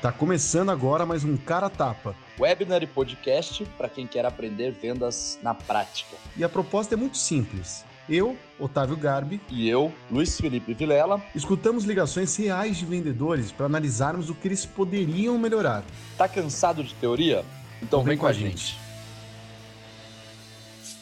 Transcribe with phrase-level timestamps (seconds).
[0.00, 2.14] Tá começando agora mais um Cara Tapa.
[2.38, 6.14] Webinar e podcast para quem quer aprender vendas na prática.
[6.36, 7.84] E a proposta é muito simples.
[8.08, 14.30] Eu, Otávio Garbi, E eu, Luiz Felipe Vilela, escutamos ligações reais de vendedores para analisarmos
[14.30, 15.82] o que eles poderiam melhorar.
[16.16, 17.44] tá cansado de teoria?
[17.82, 18.78] Então vem, com a gente.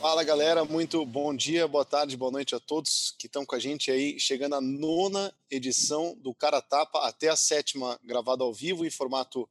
[0.09, 3.59] Fala galera, muito bom dia, boa tarde, boa noite a todos que estão com a
[3.59, 8.87] gente aí, chegando à nona edição do Cara Tapa, até a sétima gravado ao vivo
[8.87, 9.49] em formato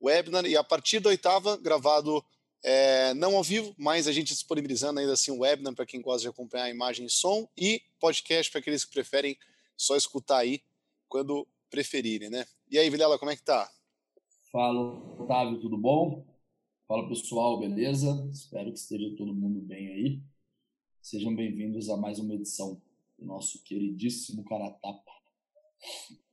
[0.00, 2.24] webinar e a partir da oitava gravado
[2.62, 6.20] é, não ao vivo, mas a gente disponibilizando ainda assim o webinar para quem gosta
[6.20, 9.36] de acompanhar a imagem e som e podcast para aqueles que preferem
[9.76, 10.62] só escutar aí
[11.08, 12.46] quando preferirem, né?
[12.70, 13.68] E aí, Vilela, como é que tá?
[14.52, 14.82] Fala,
[15.18, 16.24] Otávio, tudo bom?
[16.88, 18.30] Fala pessoal, beleza?
[18.32, 20.20] Espero que esteja todo mundo bem aí.
[21.02, 22.80] Sejam bem-vindos a mais uma edição
[23.18, 25.10] do nosso queridíssimo Caratapa.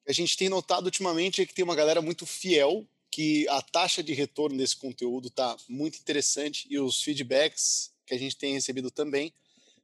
[0.07, 4.03] a gente tem notado ultimamente é que tem uma galera muito fiel, que a taxa
[4.03, 8.91] de retorno desse conteúdo está muito interessante e os feedbacks que a gente tem recebido
[8.91, 9.33] também.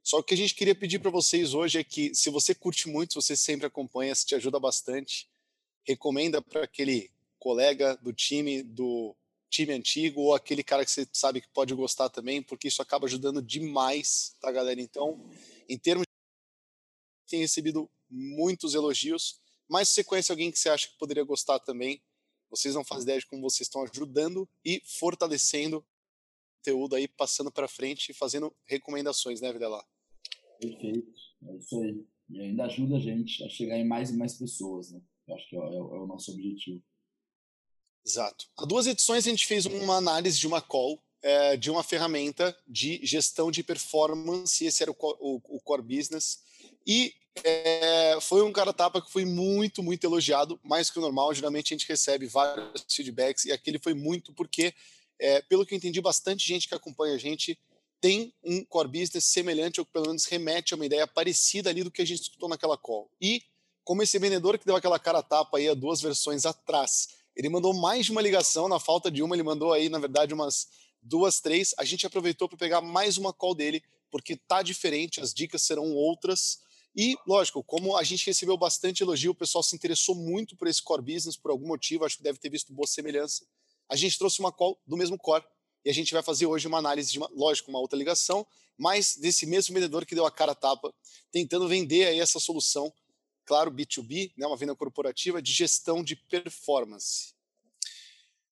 [0.04, 2.54] Só que o que a gente queria pedir para vocês hoje é que, se você
[2.54, 5.28] curte muito, se você sempre acompanha, se te ajuda bastante,
[5.82, 9.16] recomenda para aquele colega do time, do
[9.50, 13.06] time antigo, ou aquele cara que você sabe que pode gostar também, porque isso acaba
[13.06, 14.80] ajudando demais, tá, galera?
[14.80, 15.28] Então,
[15.68, 20.88] em termos de tem recebido muitos elogios, mas se você conhece alguém que você acha
[20.88, 22.02] que poderia gostar também,
[22.48, 25.84] vocês não fazem ideia de como vocês estão ajudando e fortalecendo o
[26.56, 29.84] conteúdo aí, passando para frente e fazendo recomendações, né, Videla?
[30.60, 31.12] Perfeito,
[31.44, 32.04] é isso aí.
[32.30, 35.00] E ainda ajuda a gente a chegar em mais e mais pessoas, né?
[35.26, 36.82] Eu acho que é, é o é o nosso objetivo.
[38.04, 38.46] Exato.
[38.56, 42.56] Há duas edições a gente fez uma análise de uma call, é, de uma ferramenta
[42.66, 46.40] de gestão de performance, esse era o, co- o- o core business,
[46.86, 51.32] e é, foi um cara tapa que foi muito, muito elogiado, mais que o normal,
[51.34, 54.74] geralmente a gente recebe vários feedbacks, e aquele foi muito porque,
[55.18, 57.58] é, pelo que eu entendi, bastante gente que acompanha a gente
[58.00, 61.90] tem um core business semelhante, ou pelo menos remete a uma ideia parecida ali do
[61.90, 63.10] que a gente escutou naquela call.
[63.20, 63.42] E,
[63.84, 67.08] como esse vendedor que deu aquela cara tapa aí há duas versões atrás,
[67.40, 70.34] ele mandou mais de uma ligação, na falta de uma, ele mandou aí, na verdade,
[70.34, 70.68] umas
[71.00, 71.74] duas, três.
[71.78, 75.90] A gente aproveitou para pegar mais uma call dele, porque tá diferente, as dicas serão
[75.94, 76.58] outras.
[76.94, 80.82] E, lógico, como a gente recebeu bastante elogio, o pessoal se interessou muito por esse
[80.82, 83.46] core business, por algum motivo, acho que deve ter visto boa semelhança.
[83.88, 85.42] A gente trouxe uma call do mesmo core
[85.82, 88.46] e a gente vai fazer hoje uma análise de, uma, lógico, uma outra ligação,
[88.76, 90.92] mas desse mesmo vendedor que deu a cara a tapa,
[91.32, 92.92] tentando vender aí essa solução
[93.50, 97.34] claro, B2B, né, uma venda corporativa de gestão de performance.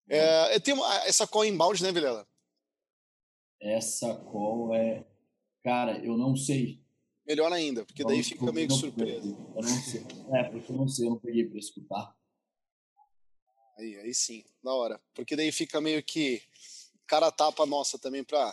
[0.09, 2.27] É, eu tenho essa call inbound, né, Vilela?
[3.61, 5.07] Essa call é.
[5.63, 6.83] Cara, eu não sei.
[7.25, 9.29] Melhor ainda, porque daí Vamos fica meio que surpresa.
[9.29, 10.01] Eu não sei.
[10.33, 12.17] É, porque eu não sei, eu não peguei para escutar.
[13.79, 15.01] Aí, aí sim, na hora.
[15.15, 16.43] Porque daí fica meio que
[17.07, 18.53] cara tapa nossa também para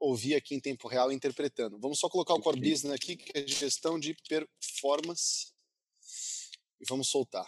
[0.00, 1.78] ouvir aqui em tempo real interpretando.
[1.78, 5.53] Vamos só colocar o core business aqui, que é gestão de performance.
[6.80, 7.46] E vamos soltar.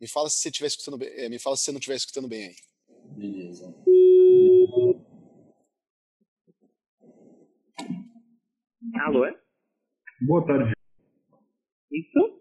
[0.00, 1.08] Me fala se você estiver escutando bem.
[1.10, 2.56] é, me fala se você não estiver escutando bem aí.
[3.16, 3.74] Beleza.
[9.04, 9.24] Alô?
[9.26, 9.40] é?
[10.22, 10.72] Boa tarde,
[11.90, 12.40] Isso?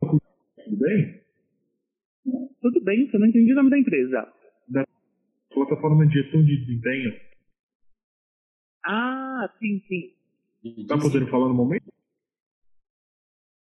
[0.00, 1.22] tudo bem?
[2.60, 4.32] Tudo bem, só não entendi o nome da empresa.
[5.52, 7.20] Plataforma de gestão de desempenho.
[8.84, 10.86] Ah, sim, sim.
[10.86, 11.92] Tá podendo falar no momento?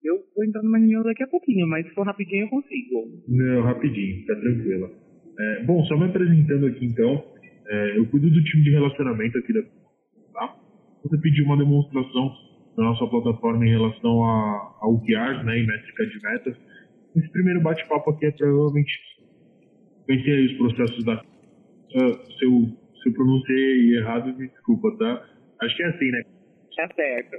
[0.06, 3.10] Eu vou entrar numa reunião daqui a pouquinho, mas se for rapidinho eu consigo.
[3.26, 4.88] Não, rapidinho, fica tranquila.
[5.38, 7.24] É, bom, só me apresentando aqui então.
[7.66, 9.62] É, eu cuido do time de relacionamento aqui da.
[10.32, 10.56] Tá?
[11.02, 12.32] Você pediu uma demonstração
[12.76, 16.56] da nossa plataforma em relação a, a OKRs, né, e métrica de metas.
[17.16, 18.92] Esse primeiro bate-papo aqui é provavelmente
[20.06, 21.14] conhecer aí os processos da.
[21.14, 22.68] Ah, se, eu,
[23.02, 25.26] se eu pronunciei errado, me desculpa, tá?
[25.62, 26.22] Acho que é assim, né?
[26.76, 27.36] Tá certo.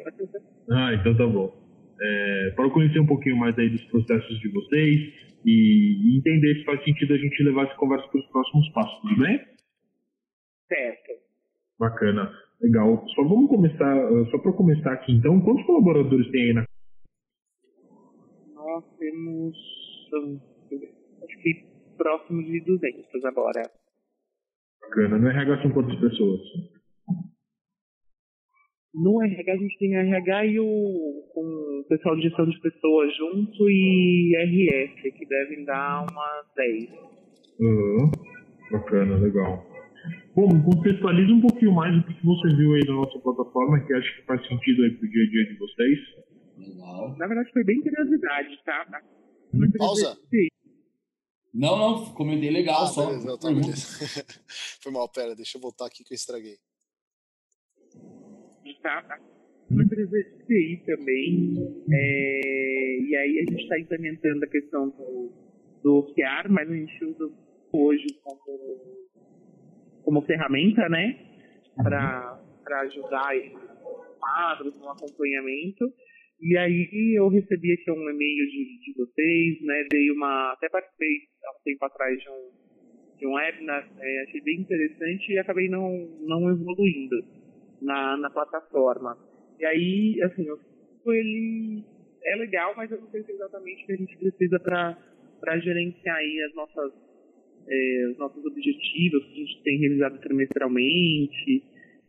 [0.71, 1.66] Ah, então tá bom.
[1.99, 5.13] É, para eu conhecer um pouquinho mais aí dos processos de vocês
[5.45, 9.01] e, e entender se faz sentido a gente levar essa conversa para os próximos passos,
[9.01, 9.39] tudo bem?
[10.67, 11.11] Certo.
[11.79, 12.31] Bacana,
[12.61, 13.07] legal.
[13.09, 16.65] Só vamos começar, ah, só para começar aqui então, quantos colaboradores tem aí na
[18.53, 19.55] Nós temos.
[21.23, 21.65] Acho que
[21.97, 23.63] próximo de 200 agora.
[24.81, 25.17] bacana?
[25.17, 26.41] No RH são quantas pessoas?
[28.93, 31.41] No RH a gente tem RH e o, com
[31.81, 36.89] o pessoal de gestão de pessoas junto e RS, que devem dar umas 10.
[37.61, 38.11] Aham,
[38.71, 39.65] bacana, legal.
[40.35, 44.15] Bom, contextualiza um pouquinho mais o que você viu aí na nossa plataforma, que acho
[44.17, 45.99] que faz sentido aí pro dia a dia de vocês.
[46.57, 47.15] Legal.
[47.17, 49.01] Na verdade foi bem curiosidade, tá?
[49.53, 50.17] Uma Pausa.
[51.53, 53.05] Não, não, comentei legal Ah, só.
[53.07, 53.65] beleza, tá, Pergunta.
[53.67, 54.25] beleza.
[54.81, 56.55] Foi mal, pera, deixa eu voltar aqui que eu estraguei.
[58.81, 59.19] Tá, tá.
[59.69, 61.55] Uma empresa de TI também.
[61.91, 65.31] é, e aí a gente está implementando a questão do,
[65.83, 67.29] do OKR, mas a gente usa
[67.73, 68.97] hoje como,
[70.03, 71.19] como ferramenta, né?
[71.75, 72.39] Para
[72.83, 73.59] ajudar esses
[74.19, 75.93] quadros no acompanhamento.
[76.39, 79.85] E aí eu recebi aqui um e-mail de, de vocês, né?
[79.91, 80.53] Dei uma.
[80.53, 85.33] Até participei há um tempo atrás de um, de um webinar, é, achei bem interessante
[85.33, 85.91] e acabei não,
[86.21, 87.46] não evoluindo
[87.81, 89.17] na, na plataforma.
[89.59, 90.59] E aí, assim, o
[91.13, 91.83] ele
[92.25, 95.59] é legal, mas eu não sei se é exatamente o que a gente precisa para
[95.59, 96.93] gerenciar aí as nossas,
[97.67, 101.63] é, os nossos objetivos que a gente tem revisado trimestralmente.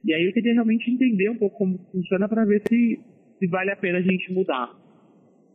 [0.05, 3.01] E aí eu queria realmente entender um pouco como funciona para ver se,
[3.39, 4.75] se vale a pena a gente mudar.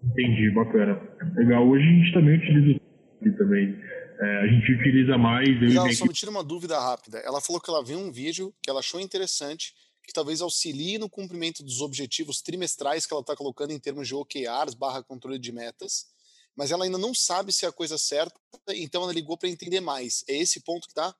[0.03, 0.99] Entendi, bacana.
[1.35, 1.67] Legal.
[1.67, 3.75] Hoje a gente também utiliza o também.
[4.19, 5.49] É, a gente utiliza mais.
[5.61, 7.19] Eu e Não, só me tira uma dúvida rápida.
[7.19, 9.73] Ela falou que ela viu um vídeo que ela achou interessante,
[10.05, 14.15] que talvez auxilie no cumprimento dos objetivos trimestrais que ela está colocando em termos de
[14.15, 16.07] OKRs barra controle de metas,
[16.55, 18.39] mas ela ainda não sabe se é a coisa certa,
[18.75, 20.23] então ela ligou para entender mais.
[20.27, 21.13] É esse ponto que tá?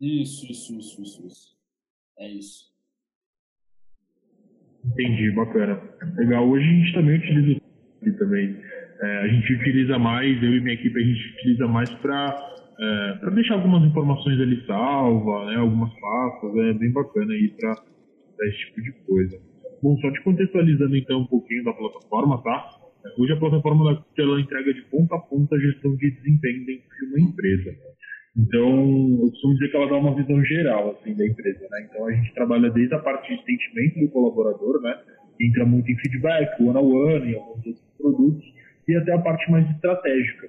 [0.00, 1.56] Isso, isso, isso, isso, isso.
[2.18, 2.72] É isso.
[4.84, 5.80] Entendi, bacana.
[6.16, 6.48] Legal.
[6.48, 7.60] Hoje a gente também utiliza
[8.18, 8.62] também.
[9.00, 13.18] É, a gente utiliza mais, eu e minha equipe, a gente utiliza mais para é,
[13.20, 17.76] para deixar algumas informações ali salva, né, algumas pastas, é bem bacana aí para
[18.42, 19.38] esse tipo de coisa.
[19.82, 22.70] Bom, só te contextualizando então um pouquinho da plataforma, tá?
[23.04, 26.88] É, Hoje a plataforma ela entrega de ponta a ponta a gestão de desempenho dentro
[26.88, 27.76] de uma empresa.
[28.36, 31.88] Então, eu costumo dizer que ela dá uma visão geral assim da empresa, né?
[31.88, 34.98] Então a gente trabalha desde a parte de sentimento do colaborador, né?
[35.40, 38.44] Entra muito em feedback, one on one, em alguns outros produtos,
[38.88, 40.48] e até a parte mais estratégica,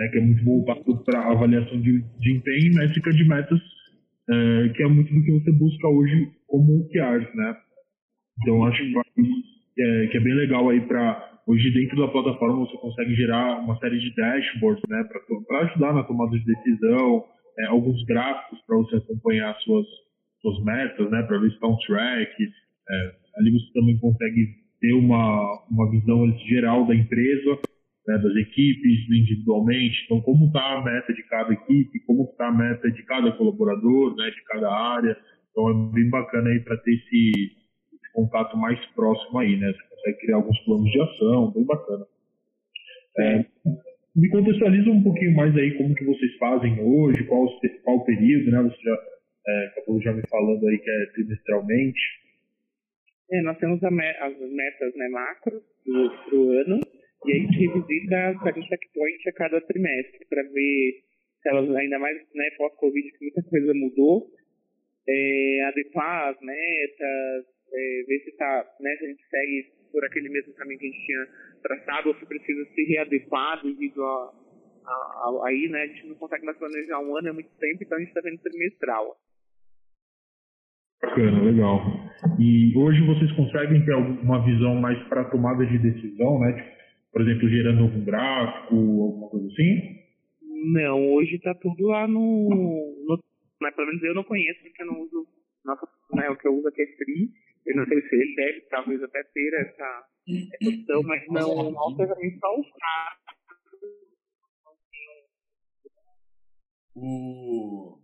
[0.00, 0.08] né?
[0.08, 3.60] Que é muito voltado para avaliação de desempenho e métrica de metas,
[4.28, 7.56] eh, que é muito do que você busca hoje como OKRs, né?
[8.42, 12.76] Então acho que, é, que é bem legal aí para hoje dentro da plataforma você
[12.76, 15.02] consegue gerar uma série de dashboards, né,
[15.48, 17.24] para ajudar na tomada de decisão,
[17.58, 19.86] é, alguns gráficos para você acompanhar suas
[20.42, 22.42] suas metas, né, para listar um track.
[22.42, 27.58] É, ali você também consegue ter uma uma visão geral da empresa,
[28.08, 30.04] né, das equipes individualmente.
[30.04, 34.16] Então como está a meta de cada equipe, como está a meta de cada colaborador,
[34.16, 35.16] né, de cada área.
[35.52, 37.52] Então é bem bacana aí para ter esse
[37.92, 39.72] esse contato mais próximo aí, né?
[39.72, 42.06] Você consegue criar alguns planos de ação, bem bacana.
[43.18, 43.44] É,
[44.16, 47.46] me contextualiza um pouquinho mais aí como que vocês fazem hoje, qual,
[47.84, 48.62] qual período, né?
[48.62, 48.98] Você já
[49.46, 52.00] é, acabou já me falando aí que é trimestralmente.
[53.30, 56.80] É, nós temos a me- as metas né, macros do ano
[57.26, 60.92] e a gente revisita cada checkpoint a cada trimestre para ver
[61.42, 64.26] se elas, ainda mais né, pós-Covid, que muita coisa mudou,
[65.08, 70.28] é, adequar as metas, é, ver se, tá, né, se a gente segue por aquele
[70.28, 71.26] mesmo caminho que a gente tinha
[71.62, 74.32] traçado ou se precisa se readequar devido a,
[74.86, 77.82] a, a- aí, né, a gente não consegue mais planejar um ano, é muito tempo,
[77.82, 79.16] então a gente está vendo trimestral.
[81.02, 81.80] Bacana, legal.
[82.38, 86.52] E hoje vocês conseguem ter alguma visão mais para tomada de decisão, né?
[86.52, 86.82] Tipo,
[87.12, 90.00] por exemplo, gerando algum gráfico, alguma coisa assim?
[90.72, 92.48] Não, hoje tá tudo lá no,
[93.06, 93.18] no
[93.62, 95.26] mas pelo menos eu não conheço porque eu não uso
[95.64, 97.32] nossa, né, o que eu uso aqui é free.
[97.64, 101.96] Eu não sei se ele deve talvez até ter essa, essa opção, mas não, não
[101.96, 103.18] ferramenta só usar.
[106.94, 107.98] O...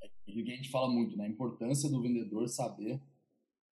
[0.00, 1.24] É o que a gente fala muito, né?
[1.24, 3.00] A importância do vendedor saber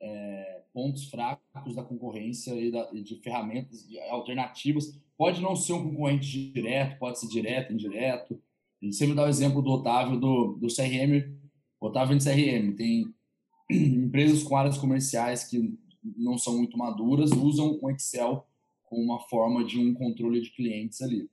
[0.00, 4.96] é, pontos fracos da concorrência e, da, e de ferramentas e alternativas.
[5.16, 8.40] Pode não ser um concorrente direto, pode ser direto, indireto.
[8.84, 11.34] Gente sempre dá o exemplo do Otávio do, do CRM.
[11.80, 13.14] Otávio de CRM tem
[13.70, 15.74] empresas com áreas comerciais que
[16.18, 18.46] não são muito maduras, usam o Excel
[18.84, 21.30] como uma forma de um controle de clientes ali.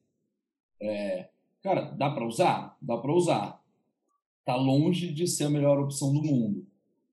[0.81, 1.27] É,
[1.61, 2.77] cara, dá para usar?
[2.81, 3.61] Dá para usar.
[4.45, 6.65] Tá longe de ser a melhor opção do mundo.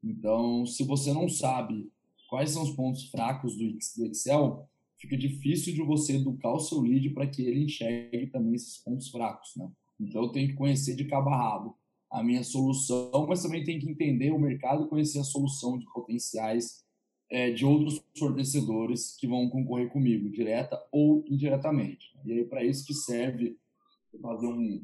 [0.04, 1.90] Então, se você não sabe
[2.30, 4.68] quais são os pontos fracos do Excel,
[4.98, 9.08] fica difícil de você educar o seu lead para que ele enxergue também esses pontos
[9.08, 9.68] fracos, né?
[10.00, 11.78] Então, eu tenho que conhecer de cabo a rabo
[12.10, 15.86] a minha solução, mas também tenho que entender o mercado e conhecer a solução de
[15.92, 16.82] potenciais
[17.30, 22.16] é, de outros fornecedores que vão concorrer comigo, direta ou indiretamente.
[22.24, 23.58] E aí, para isso que serve
[24.22, 24.82] fazer um,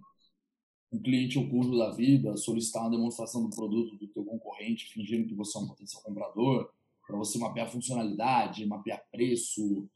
[0.93, 5.35] um cliente oculto da vida, solicitar uma demonstração do produto do teu concorrente, fingindo que
[5.35, 6.71] você é um potencial comprador,
[7.07, 9.89] para você mapear funcionalidade, mapear preço,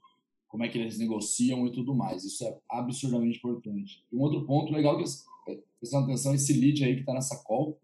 [0.48, 2.24] como é que eles negociam e tudo mais.
[2.24, 4.04] Isso é absurdamente importante.
[4.10, 5.04] E um outro ponto legal que
[5.78, 7.78] prestando atenção esse lead aí que está nessa call,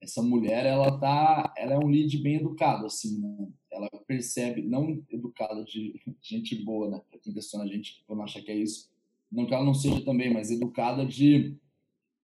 [0.00, 3.48] essa mulher ela tá, ela é um lead bem educado assim, né?
[3.70, 7.02] Ela percebe, não educada de gente boa, né?
[7.10, 8.90] Para quem questiona a gente, não acha que é isso,
[9.30, 11.56] não que ela não seja também, mas educada de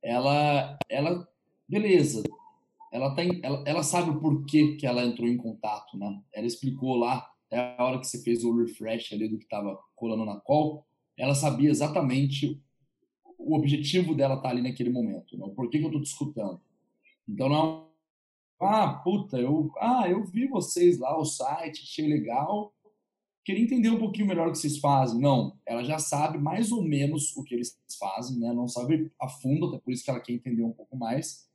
[0.03, 1.29] ela, ela,
[1.69, 2.23] beleza,
[2.93, 6.23] ela tem, ela, ela sabe o porquê que ela entrou em contato, né?
[6.33, 9.79] Ela explicou lá até a hora que você fez o refresh ali do que estava
[9.95, 10.85] colando na call,
[11.17, 12.61] ela sabia exatamente
[13.39, 15.47] o objetivo dela estar tá ali naquele momento, né?
[15.55, 16.61] por que, que eu estou discutindo.
[17.29, 17.85] Então não
[18.61, 22.73] ah, puta, eu, ah, eu vi vocês lá, o site, achei legal,
[23.45, 25.21] queria entender um pouquinho melhor o que vocês fazem.
[25.21, 28.53] Não, ela já sabe mais ou menos o que eles fazem, né?
[28.55, 31.47] Não sabe a fundo, até por isso que ela quer entender um pouco mais,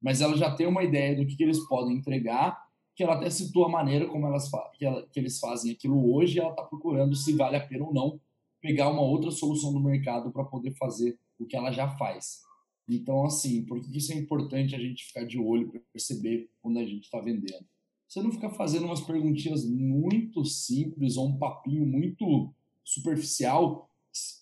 [0.00, 3.28] mas ela já tem uma ideia do que, que eles podem entregar que ela até
[3.28, 6.62] citou a maneira como elas que, ela, que eles fazem aquilo hoje, e ela está
[6.62, 8.20] procurando se vale a pena ou não
[8.60, 12.42] pegar uma outra solução do mercado para poder fazer o que ela já faz.
[12.88, 16.78] Então, assim, por que isso é importante a gente ficar de olho para perceber quando
[16.78, 17.66] a gente está vendendo?
[18.06, 23.90] Você não fica fazendo umas perguntinhas muito simples ou um papinho muito superficial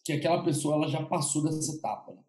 [0.04, 2.12] que aquela pessoa ela já passou dessa etapa.
[2.12, 2.22] Né?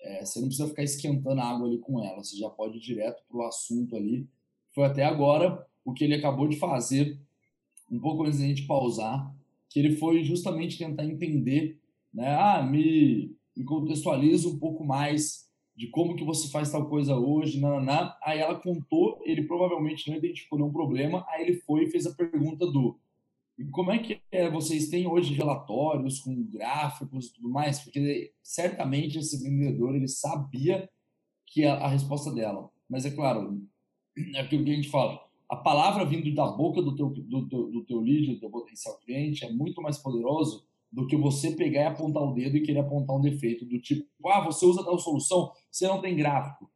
[0.00, 2.80] É, você não precisa ficar esquentando a água ali com ela, você já pode ir
[2.80, 4.28] direto para o assunto ali
[4.74, 7.18] foi até agora o que ele acabou de fazer,
[7.90, 9.34] um pouco antes da gente pausar,
[9.68, 11.78] que ele foi justamente tentar entender,
[12.12, 12.34] né?
[12.34, 17.60] Ah, me, me contextualiza um pouco mais de como que você faz tal coisa hoje,
[17.60, 18.16] nananá.
[18.22, 22.14] Aí ela contou, ele provavelmente não identificou nenhum problema, aí ele foi e fez a
[22.14, 22.98] pergunta do
[23.70, 27.80] como é que é, vocês têm hoje relatórios com gráficos e tudo mais?
[27.80, 30.88] Porque certamente esse vendedor ele sabia
[31.46, 32.70] que a, a resposta dela.
[32.88, 33.62] Mas é claro,
[34.34, 35.20] é aquilo que a gente fala.
[35.48, 38.98] A palavra vindo da boca do teu, do, teu, do teu lead, do teu potencial
[38.98, 42.80] cliente, é muito mais poderoso do que você pegar e apontar o dedo e querer
[42.80, 46.70] apontar um defeito, do tipo, ah, você usa tal solução, você não tem gráfico.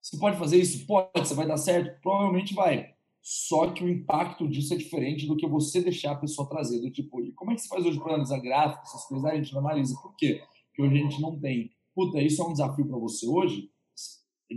[0.00, 0.86] Você pode fazer isso?
[0.86, 2.00] Pode, você vai dar certo?
[2.02, 2.92] Provavelmente vai.
[3.22, 6.80] Só que o impacto disso é diferente do que você deixar a pessoa trazer.
[6.80, 9.30] Do tipo, e como é que você faz hoje para analisar gráfico, essas coisas?
[9.30, 9.96] a gente não analisa.
[10.02, 10.42] Por quê?
[10.66, 11.70] Porque hoje a gente não tem.
[11.94, 13.70] Puta, isso é um desafio para você hoje?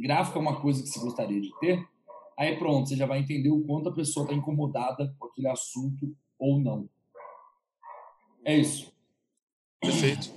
[0.02, 1.88] Gráfico é uma coisa que você gostaria de ter?
[2.38, 6.16] Aí pronto, você já vai entender o quanto a pessoa está incomodada com aquele assunto
[6.38, 6.90] ou não.
[8.44, 8.92] É isso.
[9.80, 10.32] Perfeito.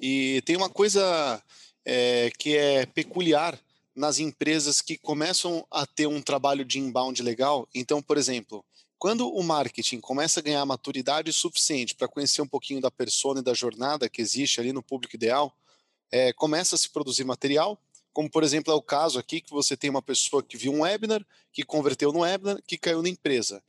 [0.00, 1.42] E tem uma coisa
[1.84, 3.58] é, que é peculiar
[3.96, 7.68] nas empresas que começam a ter um trabalho de inbound legal.
[7.74, 8.64] Então, por exemplo,
[8.98, 13.42] quando o marketing começa a ganhar maturidade suficiente para conhecer um pouquinho da persona e
[13.42, 15.52] da jornada que existe ali no público ideal,
[16.10, 17.78] é, começa a se produzir material,
[18.18, 20.80] como por exemplo é o caso aqui que você tem uma pessoa que viu um
[20.80, 23.62] webinar, que converteu no webinar, que caiu na empresa.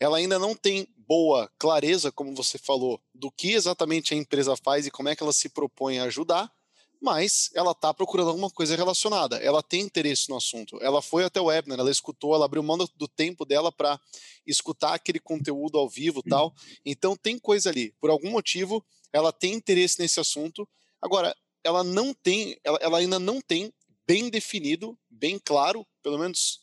[0.00, 4.86] Ela ainda não tem boa clareza, como você falou, do que exatamente a empresa faz
[4.86, 6.50] e como é que ela se propõe a ajudar,
[6.98, 9.36] mas ela está procurando alguma coisa relacionada.
[9.36, 10.78] Ela tem interesse no assunto.
[10.80, 14.00] Ela foi até o webinar, ela escutou, ela abriu mão do tempo dela para
[14.46, 16.54] escutar aquele conteúdo ao vivo, tal.
[16.86, 17.92] Então tem coisa ali.
[18.00, 20.66] Por algum motivo, ela tem interesse nesse assunto.
[21.02, 23.72] Agora, ela não tem, ela, ela ainda não tem
[24.06, 26.60] bem definido, bem claro, pelo menos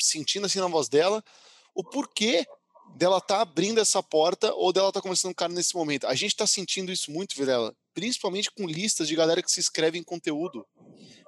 [0.00, 1.22] sentindo assim na voz dela,
[1.74, 2.46] o porquê
[2.96, 6.06] dela tá abrindo essa porta ou dela tá começando um cara nesse momento.
[6.06, 9.98] A gente tá sentindo isso muito, Vilela, principalmente com listas de galera que se inscreve
[9.98, 10.66] em conteúdo.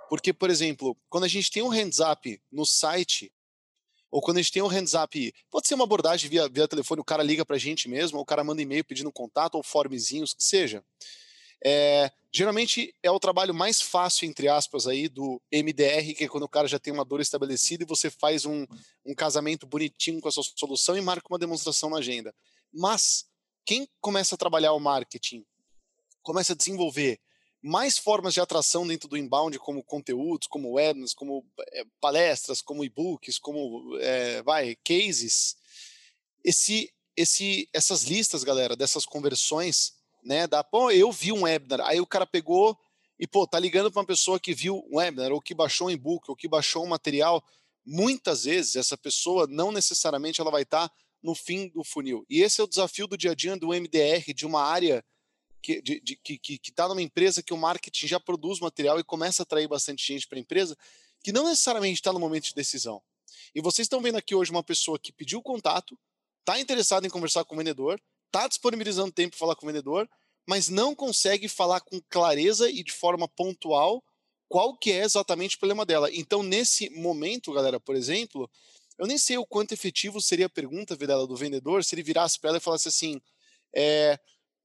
[0.09, 3.33] Porque, por exemplo, quando a gente tem um hands up no site,
[4.11, 7.01] ou quando a gente tem um hands up, pode ser uma abordagem via, via telefone,
[7.01, 10.35] o cara liga pra gente mesmo, ou o cara manda e-mail pedindo contato, ou formezinhos,
[10.35, 10.83] que seja.
[11.65, 16.45] É, geralmente é o trabalho mais fácil, entre aspas, aí do MDR, que é quando
[16.45, 18.67] o cara já tem uma dor estabelecida e você faz um,
[19.05, 22.35] um casamento bonitinho com a sua solução e marca uma demonstração na agenda.
[22.73, 23.27] Mas
[23.65, 25.45] quem começa a trabalhar o marketing,
[26.23, 27.21] começa a desenvolver
[27.63, 32.85] mais formas de atração dentro do inbound, como conteúdos, como webinars, como é, palestras, como
[32.85, 35.57] e-books, como é, vai, cases.
[36.43, 40.47] Esse, esse, essas listas, galera, dessas conversões né?
[40.47, 41.87] Da, pô, eu vi um webinar.
[41.87, 42.79] Aí o cara pegou
[43.19, 45.91] e, pô, tá ligando para uma pessoa que viu um webinar, ou que baixou um
[45.91, 47.45] e-book, ou que baixou um material.
[47.85, 52.25] Muitas vezes essa pessoa não necessariamente ela vai estar tá no fim do funil.
[52.29, 55.05] E esse é o desafio do dia a dia do MDR, de uma área
[55.63, 59.43] que de, de, que está numa empresa que o marketing já produz material e começa
[59.43, 60.77] a atrair bastante gente para a empresa,
[61.23, 63.03] que não necessariamente está no momento de decisão.
[63.55, 65.99] E vocês estão vendo aqui hoje uma pessoa que pediu contato,
[66.41, 68.01] está interessada em conversar com o vendedor,
[68.31, 70.09] está disponibilizando tempo para falar com o vendedor,
[70.47, 74.03] mas não consegue falar com clareza e de forma pontual
[74.49, 76.09] qual que é exatamente o problema dela.
[76.13, 78.51] Então, nesse momento, galera, por exemplo,
[78.99, 82.39] eu nem sei o quanto efetivo seria a pergunta dela do vendedor se ele virasse
[82.39, 83.21] para ela e falasse assim:
[83.75, 84.19] é,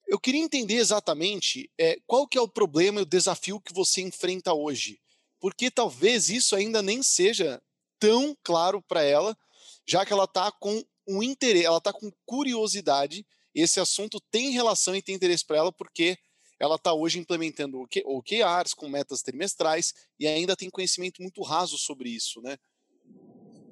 [0.08, 4.02] eu queria entender exatamente é, qual que é o problema e o desafio que você
[4.02, 5.00] enfrenta hoje.
[5.40, 7.62] Porque talvez isso ainda nem seja
[8.00, 9.38] tão claro para ela,
[9.86, 13.26] já que ela está com um interesse, ela está com curiosidade.
[13.56, 16.18] Esse assunto tem relação e tem interesse para ela, porque
[16.60, 22.10] ela está hoje implementando OKRs com metas trimestrais e ainda tem conhecimento muito raso sobre
[22.10, 22.58] isso, né?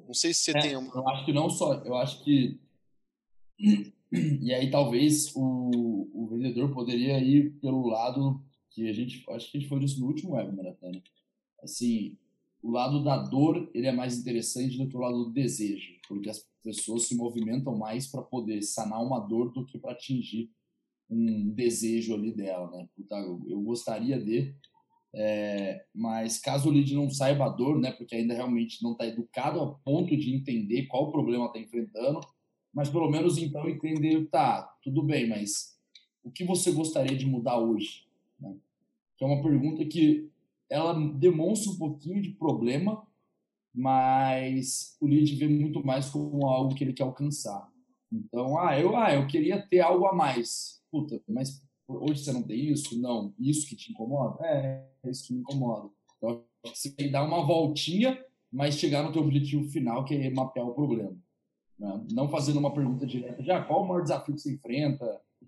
[0.07, 0.93] Não sei se você é, tem uma...
[0.93, 2.59] Eu acho que não só, eu acho que
[4.11, 9.57] e aí talvez o, o vendedor poderia ir pelo lado que a gente, acho que
[9.57, 11.01] a gente foi disso no último webinar até, né?
[11.61, 12.17] Assim,
[12.63, 16.29] o lado da dor, ele é mais interessante do que o lado do desejo, porque
[16.29, 20.50] as pessoas se movimentam mais para poder sanar uma dor do que para atingir
[21.10, 22.88] um desejo ali dela, né?
[23.12, 24.55] Eu, gostaria de,
[25.13, 27.91] é, mas caso o lead não saiba a dor, né?
[27.91, 32.22] Porque ainda realmente não está educado a ponto de entender qual o problema está enfrentando,
[32.74, 35.77] mas pelo menos então entender, tá, tudo bem, mas
[36.24, 38.05] o que você gostaria de mudar hoje?
[38.39, 38.55] Né?
[39.17, 40.32] Que é uma pergunta que
[40.70, 43.05] ela demonstra um pouquinho de problema,
[43.74, 47.67] mas o lead vê muito mais como algo que ele quer alcançar.
[48.12, 50.82] Então, ah, eu, ah, eu queria ter algo a mais.
[50.91, 53.00] Puta, mas hoje você não tem isso?
[53.00, 53.34] Não.
[53.39, 54.38] Isso que te incomoda?
[54.46, 55.89] É, é isso que me incomoda.
[56.17, 60.29] Então, você tem que dar uma voltinha, mas chegar no teu objetivo final, que é
[60.29, 61.17] mapear o problema.
[61.79, 62.05] Né?
[62.12, 65.05] Não fazendo uma pergunta direta de ah, qual o maior desafio que você enfrenta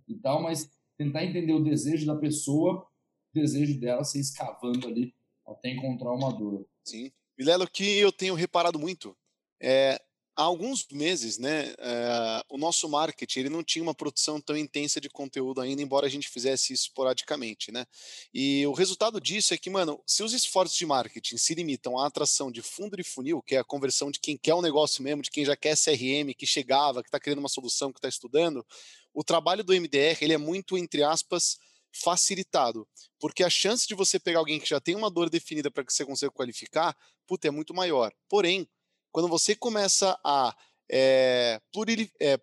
[0.07, 2.85] e tal, mas tentar entender o desejo da pessoa,
[3.35, 5.13] desejo dela, se escavando ali
[5.45, 6.65] até encontrar uma dor.
[6.83, 7.11] Sim.
[7.37, 9.15] Vilela, o que eu tenho reparado muito
[9.61, 10.01] é
[10.35, 14.99] há alguns meses, né, é, o nosso marketing ele não tinha uma produção tão intensa
[14.99, 17.85] de conteúdo ainda, embora a gente fizesse isso esporadicamente, né?
[18.33, 22.05] E o resultado disso é que, mano, se os esforços de marketing se limitam à
[22.05, 25.21] atração de fundo de funil, que é a conversão de quem quer um negócio mesmo,
[25.21, 28.65] de quem já quer CRM, que chegava, que está querendo uma solução, que está estudando,
[29.13, 31.57] o trabalho do MDR ele é muito, entre aspas,
[32.03, 32.87] facilitado,
[33.19, 35.93] porque a chance de você pegar alguém que já tem uma dor definida para que
[35.93, 38.11] você consiga qualificar, puta, é muito maior.
[38.27, 38.67] Porém,
[39.11, 40.55] quando você começa a
[40.91, 41.59] é,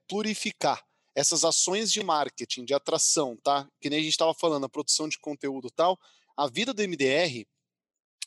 [0.09, 0.83] plurificar
[1.15, 3.69] essas ações de marketing, de atração, tá?
[3.81, 5.99] Que nem a gente estava falando, a produção de conteúdo tal,
[6.37, 7.47] a vida do MDR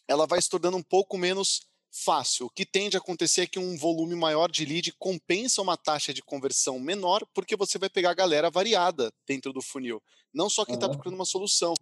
[0.08, 2.48] ela vai se tornando um pouco menos fácil.
[2.48, 6.14] O que tende a acontecer é que um volume maior de lead compensa uma taxa
[6.14, 10.04] de conversão menor, porque você vai pegar a galera variada dentro do funil,
[10.36, 10.92] não só quem está uhum.
[10.92, 11.74] procurando uma solução.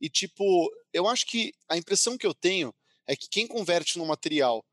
[0.00, 2.72] E, tipo, eu acho que a impressão que eu tenho
[3.06, 4.64] é que quem converte no material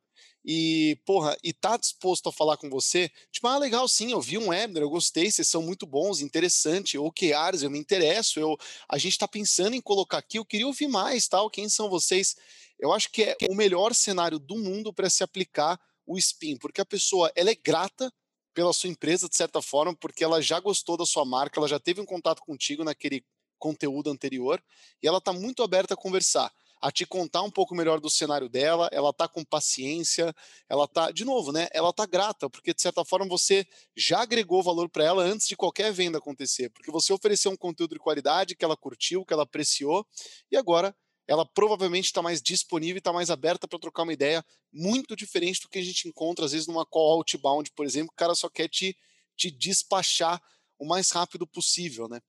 [0.45, 4.37] e, porra, e tá disposto a falar com você, tipo, ah, legal, sim, eu vi
[4.37, 8.57] um webinar, eu gostei, vocês são muito bons, interessante, OKRs, eu me interesso, eu,
[8.89, 12.35] a gente tá pensando em colocar aqui, eu queria ouvir mais, tal, quem são vocês?
[12.77, 16.81] Eu acho que é o melhor cenário do mundo para se aplicar o spin, porque
[16.81, 18.11] a pessoa, ela é grata
[18.53, 21.79] pela sua empresa, de certa forma, porque ela já gostou da sua marca, ela já
[21.79, 23.25] teve um contato contigo naquele
[23.57, 24.61] conteúdo anterior,
[25.01, 26.51] e ela tá muito aberta a conversar
[26.83, 30.35] a te contar um pouco melhor do cenário dela, ela tá com paciência,
[30.67, 31.69] ela tá, de novo, né?
[31.71, 35.55] Ela tá grata, porque de certa forma você já agregou valor para ela antes de
[35.55, 39.43] qualquer venda acontecer, porque você ofereceu um conteúdo de qualidade que ela curtiu, que ela
[39.43, 40.05] apreciou,
[40.51, 40.93] e agora
[41.27, 45.61] ela provavelmente está mais disponível e está mais aberta para trocar uma ideia muito diferente
[45.61, 48.49] do que a gente encontra, às vezes, numa call outbound, por exemplo, o cara só
[48.49, 48.97] quer te,
[49.35, 50.41] te despachar
[50.77, 52.19] o mais rápido possível, né?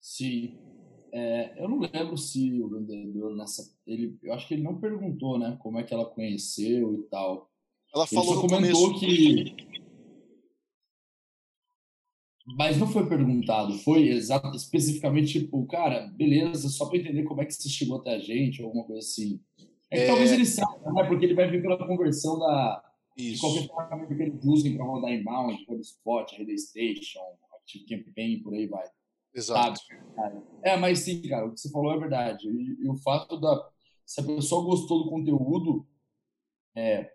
[0.00, 0.58] Sim,
[1.12, 3.74] é, eu não lembro se o vendedor nessa.
[3.86, 5.56] Ele, eu acho que ele não perguntou, né?
[5.62, 7.50] Como é que ela conheceu e tal.
[7.94, 9.00] Ela falou ele só comentou começo.
[9.00, 9.85] que.
[12.46, 17.44] Mas não foi perguntado, foi exato, especificamente tipo, cara, beleza, só para entender como é
[17.44, 19.40] que você chegou até a gente, ou alguma coisa assim.
[19.90, 20.06] É que é...
[20.06, 21.04] talvez ele saiba, né?
[21.04, 22.84] Porque ele vai vir pela conversão da,
[23.16, 23.34] Isso.
[23.34, 27.20] de qualquer ferramenta que eles usem para rodar inbound, HubSpot, Relay Station,
[27.56, 28.86] Active Campaign, por aí vai.
[29.34, 29.80] Exato.
[30.14, 30.42] Sabe?
[30.62, 32.48] É, mas sim, cara, o que você falou é verdade.
[32.48, 33.70] E, e, o fato da.
[34.04, 35.84] Se a pessoa gostou do conteúdo,
[36.76, 37.10] é,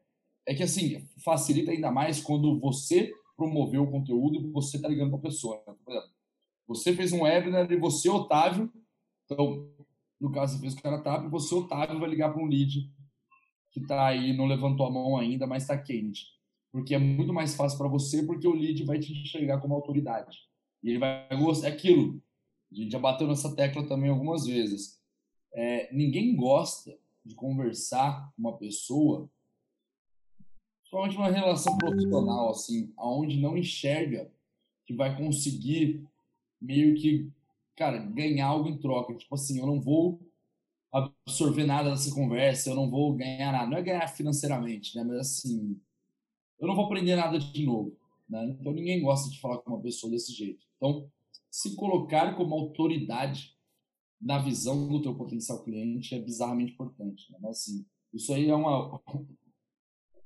[0.46, 5.10] é que assim, facilita ainda mais quando você promoveu o conteúdo e você tá ligando
[5.10, 5.64] para a pessoa.
[5.68, 5.74] Né?
[5.84, 6.12] Por exemplo,
[6.68, 8.72] você fez um webinar e você, Otávio,
[9.26, 9.68] então,
[10.20, 12.92] no caso, você fez o cara Otávio, você, Otávio, vai ligar para um lead
[13.72, 16.28] que está aí, não levantou a mão ainda, mas está quente.
[16.72, 20.38] Porque é muito mais fácil para você, porque o lead vai te enxergar como autoridade.
[20.84, 21.70] E ele vai gostar.
[21.70, 22.22] É aquilo.
[22.72, 25.02] A gente já bateu nessa tecla também algumas vezes.
[25.54, 29.30] É, ninguém gosta de conversar com uma pessoa,
[30.92, 34.30] principalmente uma relação profissional, assim, aonde não enxerga
[34.86, 36.06] que vai conseguir
[36.62, 37.32] meio que,
[37.78, 39.16] cara, ganhar algo em troca.
[39.16, 40.20] Tipo assim, eu não vou
[40.92, 43.70] absorver nada dessa conversa, eu não vou ganhar nada.
[43.70, 45.04] Não é ganhar financeiramente, né?
[45.06, 45.80] Mas assim,
[46.60, 47.98] eu não vou aprender nada de novo.
[48.30, 48.58] Né?
[48.60, 50.66] Então ninguém gosta de falar com uma pessoa desse jeito.
[50.76, 51.10] Então,
[51.50, 53.56] se colocar como autoridade
[54.22, 57.32] na visão do teu potencial cliente é bizarramente importante.
[57.32, 57.40] Né?
[57.42, 59.02] Mas, assim, isso aí é uma,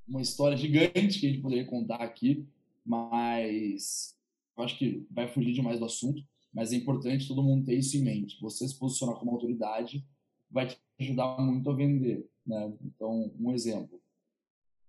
[0.08, 2.46] uma história gigante que a gente poderia contar aqui,
[2.84, 4.16] mas
[4.56, 7.96] eu acho que vai fugir demais do assunto, mas é importante todo mundo ter isso
[7.96, 8.40] em mente.
[8.40, 10.06] Você se posicionar como autoridade
[10.50, 12.26] vai te ajudar muito a vender.
[12.46, 12.72] Né?
[12.84, 14.00] Então, um exemplo.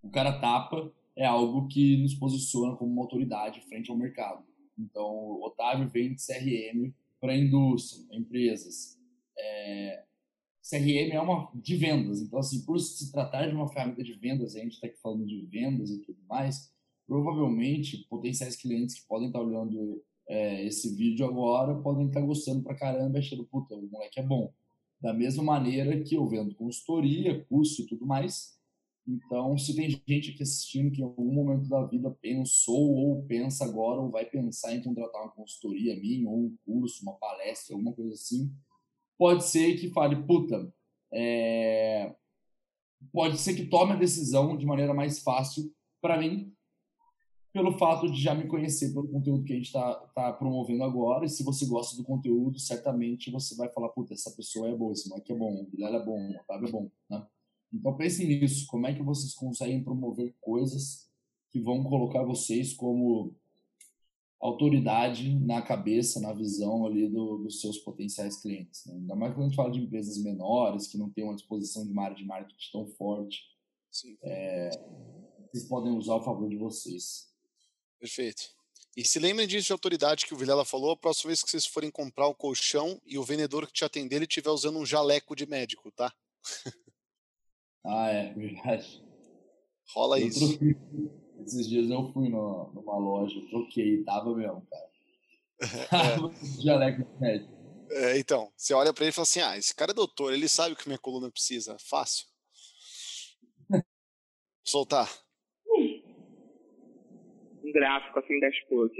[0.02, 4.44] O cara tapa é algo que nos posiciona como uma autoridade frente ao mercado.
[4.78, 8.96] Então, o Otávio vende CRM para a indústria, empresas.
[9.36, 10.04] É,
[10.68, 12.20] CRM é uma de vendas.
[12.20, 15.26] Então, assim, por se tratar de uma ferramenta de vendas, a gente está aqui falando
[15.26, 16.70] de vendas e tudo mais,
[17.06, 22.26] provavelmente potenciais clientes que podem estar tá olhando é, esse vídeo agora podem estar tá
[22.26, 24.52] gostando pra caramba, achando, puta, o moleque é bom.
[25.00, 28.58] Da mesma maneira que eu vendo consultoria, curso e tudo mais,
[29.08, 33.64] então, se tem gente aqui assistindo que em algum momento da vida pensou ou pensa
[33.64, 37.94] agora ou vai pensar em contratar uma consultoria minha, ou um curso, uma palestra, alguma
[37.94, 38.52] coisa assim,
[39.18, 40.72] pode ser que fale, puta,
[41.12, 42.14] é...
[43.12, 46.54] pode ser que tome a decisão de maneira mais fácil para mim,
[47.52, 51.24] pelo fato de já me conhecer pelo conteúdo que a gente está tá promovendo agora.
[51.24, 54.92] E se você gosta do conteúdo, certamente você vai falar, puta, essa pessoa é boa,
[54.92, 57.26] esse moleque é bom, o Guilherme é bom, o Otávio é bom, né?
[57.72, 61.08] Então pensem nisso, como é que vocês conseguem promover coisas
[61.50, 63.34] que vão colocar vocês como
[64.40, 68.86] autoridade na cabeça, na visão ali do, dos seus potenciais clientes.
[68.86, 68.94] Né?
[68.94, 71.98] Ainda mais quando a gente fala de empresas menores, que não têm uma disposição de
[71.98, 73.42] área de marketing tão forte.
[74.22, 74.70] É,
[75.50, 77.28] vocês podem usar ao favor de vocês.
[77.98, 78.56] Perfeito.
[78.96, 81.66] E se lembrem disso de autoridade que o Vilela falou, a próxima vez que vocês
[81.66, 85.34] forem comprar um colchão e o vendedor que te atender ele estiver usando um jaleco
[85.34, 86.12] de médico, tá?
[87.86, 89.02] Ah, é, verdade.
[89.94, 90.58] Rola eu isso.
[90.58, 90.76] Troquei.
[91.44, 94.88] Esses dias eu fui no, numa loja, troquei, tava mesmo, cara.
[95.90, 96.62] Tava é.
[96.62, 97.58] jaleco médico.
[97.90, 100.48] É, então, você olha para ele e fala assim: ah, esse cara é doutor, ele
[100.48, 101.76] sabe o que minha coluna precisa.
[101.80, 102.26] Fácil.
[104.64, 105.08] Soltar.
[107.64, 108.94] Um gráfico assim dashboard.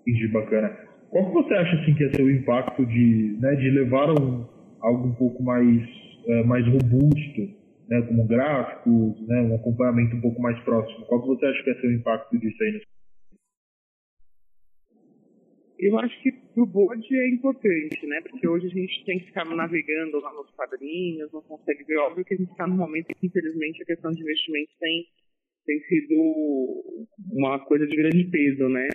[0.00, 0.68] Entendi, bacana.
[1.10, 4.46] Qual que você acha assim, que ia ser o impacto de, né, de levar um,
[4.80, 5.82] algo um pouco mais
[6.26, 7.54] é, mais robusto,
[7.88, 11.06] né, como gráficos, né, um acompanhamento um pouco mais próximo.
[11.06, 12.82] Qual que você acha que é o impacto disso aí?
[15.78, 18.20] Eu acho que pro board é importante, né?
[18.22, 21.98] Porque hoje a gente tem que ficar navegando lá nos quadrinhos, não consegue ver.
[21.98, 25.06] Óbvio que a gente está num momento que, infelizmente, a questão de investimento tem,
[25.66, 28.88] tem sido uma coisa de grande peso, né?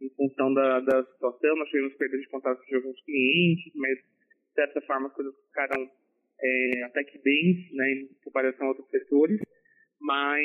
[0.00, 4.54] Em função da, da situação, nós tivemos perda de contato com alguns clientes, mas, de
[4.54, 5.90] certa forma, as coisas ficaram
[6.42, 9.40] é, até que bem, né, em comparação a outros setores,
[10.00, 10.44] mas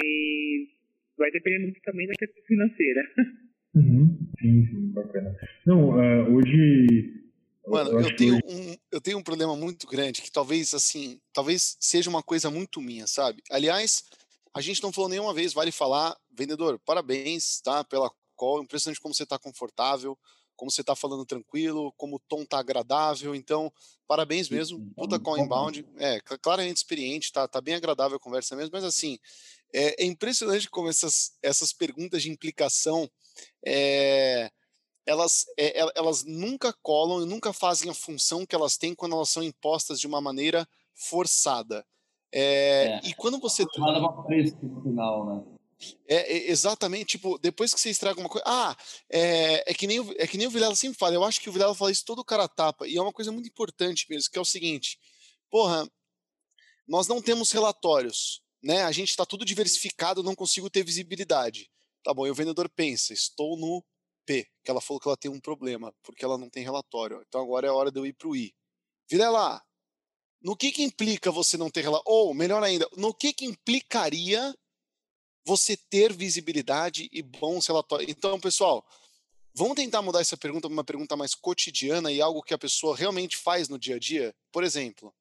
[1.18, 3.02] vai depender muito também da questão financeira.
[3.74, 4.18] Uhum.
[4.38, 5.34] Sim, sim, bacana.
[5.66, 7.22] Não, uh, hoje.
[7.66, 8.44] Mano, eu, eu tenho, hoje...
[8.50, 12.82] um, eu tenho um problema muito grande que talvez, assim, talvez seja uma coisa muito
[12.82, 13.42] minha, sabe?
[13.50, 14.04] Aliás,
[14.54, 17.82] a gente não falou nenhuma vez, vale falar, vendedor, parabéns, tá?
[17.86, 20.18] Pela call, impressionante como você está confortável
[20.62, 23.34] como você está falando tranquilo, como o tom tá agradável.
[23.34, 23.74] Então,
[24.08, 24.94] parabéns mesmo.
[24.96, 25.84] Puta call inbound.
[25.98, 29.18] É, claramente experiente, tá, tá bem agradável a conversa mesmo, mas assim,
[29.74, 33.10] é, é impressionante como essas, essas perguntas de implicação
[33.66, 34.52] é,
[35.04, 39.30] elas, é, elas nunca colam e nunca fazem a função que elas têm quando elas
[39.30, 41.84] são impostas de uma maneira forçada.
[42.32, 43.66] É, e quando você.
[43.80, 45.51] Nada no final, né?
[46.08, 48.44] É, é, exatamente, tipo, depois que você estraga uma coisa.
[48.48, 48.76] Ah,
[49.10, 51.16] é, é, que nem o, é que nem o Vilela sempre fala.
[51.16, 52.88] Eu acho que o Vilela fala isso todo cara tapa.
[52.88, 55.00] E é uma coisa muito importante mesmo, que é o seguinte:
[55.50, 55.90] porra,
[56.88, 58.84] nós não temos relatórios, né?
[58.84, 61.70] A gente está tudo diversificado, não consigo ter visibilidade.
[62.04, 63.84] Tá bom, e o vendedor pensa, estou no
[64.26, 67.24] P, que ela falou que ela tem um problema, porque ela não tem relatório.
[67.28, 68.54] Então agora é a hora de eu ir pro I.
[69.10, 69.62] Vilela,
[70.42, 72.06] no que que implica você não ter relatório?
[72.08, 74.56] Ou, melhor ainda, no que que implicaria
[75.46, 78.10] você ter visibilidade e bons relatórios.
[78.10, 78.86] Então, pessoal,
[79.54, 82.96] vamos tentar mudar essa pergunta para uma pergunta mais cotidiana e algo que a pessoa
[82.96, 84.36] realmente faz no dia a dia?
[84.52, 85.14] Por exemplo,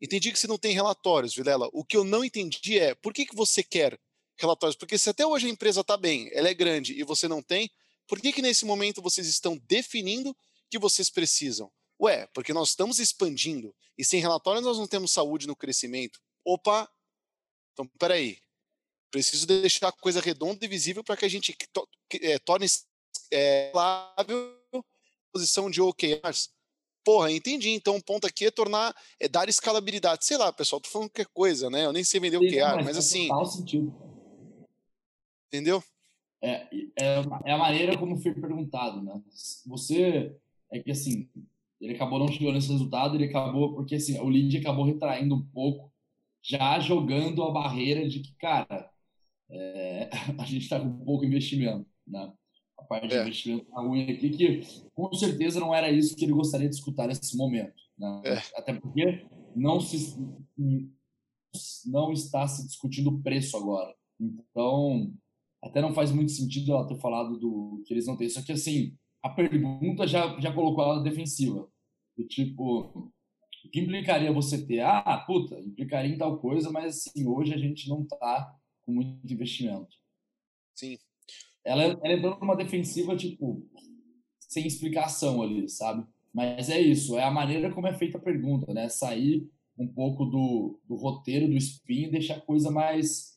[0.00, 1.68] entendi que você não tem relatórios, Vilela.
[1.72, 3.98] O que eu não entendi é por que, que você quer
[4.38, 4.76] relatórios?
[4.76, 7.70] Porque se até hoje a empresa está bem, ela é grande e você não tem,
[8.06, 10.36] por que, que nesse momento vocês estão definindo
[10.70, 11.70] que vocês precisam?
[12.00, 16.20] Ué, porque nós estamos expandindo e sem relatórios nós não temos saúde no crescimento.
[16.44, 16.90] Opa!
[17.72, 18.38] Então, peraí.
[19.12, 21.88] Preciso deixar a coisa redonda e visível para que a gente to
[22.20, 22.66] é, torne
[23.32, 24.26] é, a
[25.32, 26.50] posição de OKRs.
[27.04, 27.70] Porra, entendi.
[27.70, 30.24] Então o ponto aqui é tornar, é dar escalabilidade.
[30.24, 31.86] Sei lá, pessoal, tô falando qualquer coisa, né?
[31.86, 33.28] Eu nem sei vender Sim, OKR, mas, mas assim.
[33.28, 33.94] Total sentido.
[35.46, 35.84] Entendeu?
[36.42, 36.66] é,
[36.98, 39.22] é, é a maneira como foi perguntado, né?
[39.66, 40.36] Você
[40.70, 41.28] é que assim
[41.80, 45.42] ele acabou não chegando nesse resultado, ele acabou porque assim o lead acabou retraindo um
[45.42, 45.92] pouco,
[46.42, 48.90] já jogando a barreira de que cara
[49.52, 52.32] é, a gente está com pouco investimento, né?
[52.78, 53.22] A parte de é.
[53.22, 54.62] investimento tá ruim aqui que
[54.94, 58.22] com certeza não era isso que ele gostaria de escutar nesse momento, né?
[58.24, 58.42] É.
[58.56, 60.16] Até porque não se
[61.86, 63.94] não está se discutindo o preço agora.
[64.18, 65.12] Então,
[65.62, 68.28] até não faz muito sentido ela ter falado do que eles não têm.
[68.28, 71.68] Só que, assim, a pergunta já, já colocou ela defensiva.
[72.16, 73.12] Do tipo,
[73.64, 74.80] o que implicaria você ter?
[74.80, 79.32] Ah, puta, implicaria em tal coisa, mas, assim, hoje a gente não está com muito
[79.32, 79.96] investimento.
[80.74, 80.98] Sim.
[81.64, 83.66] Ela, ela entrou numa defensiva, tipo,
[84.40, 86.06] sem explicação ali, sabe?
[86.32, 88.88] Mas é isso, é a maneira como é feita a pergunta, né?
[88.88, 93.32] Sair um pouco do, do roteiro do spin deixar a coisa mais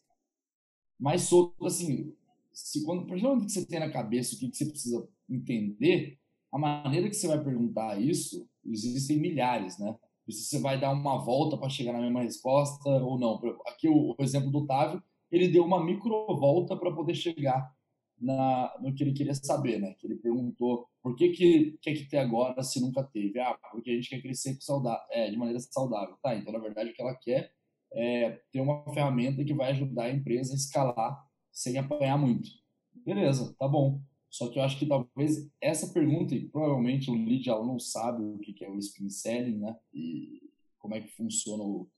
[0.97, 2.13] mais solta, assim,
[2.53, 6.17] se quando, principalmente que você tem na cabeça o que, que você precisa entender,
[6.51, 9.93] a maneira que você vai perguntar isso, existem milhares, né?
[10.25, 13.39] E se você vai dar uma volta para chegar na mesma resposta ou não.
[13.67, 15.03] Aqui o, o exemplo do Otávio,
[15.35, 17.73] ele deu uma micro volta para poder chegar
[18.19, 19.93] na, no que ele queria saber, né?
[19.99, 23.39] Que ele perguntou por que, que quer que ter agora se nunca teve?
[23.39, 26.15] Ah, porque a gente quer crescer saudável, é, de maneira saudável.
[26.21, 27.51] Tá, então na verdade o que ela quer
[27.93, 32.49] é ter uma ferramenta que vai ajudar a empresa a escalar sem apanhar muito.
[32.93, 34.01] Beleza, tá bom.
[34.29, 38.23] Só que eu acho que talvez essa pergunta, e provavelmente o lead ela não sabe
[38.23, 39.77] o que é o spin selling, né?
[39.93, 40.41] E
[40.77, 41.89] como é que funciona o,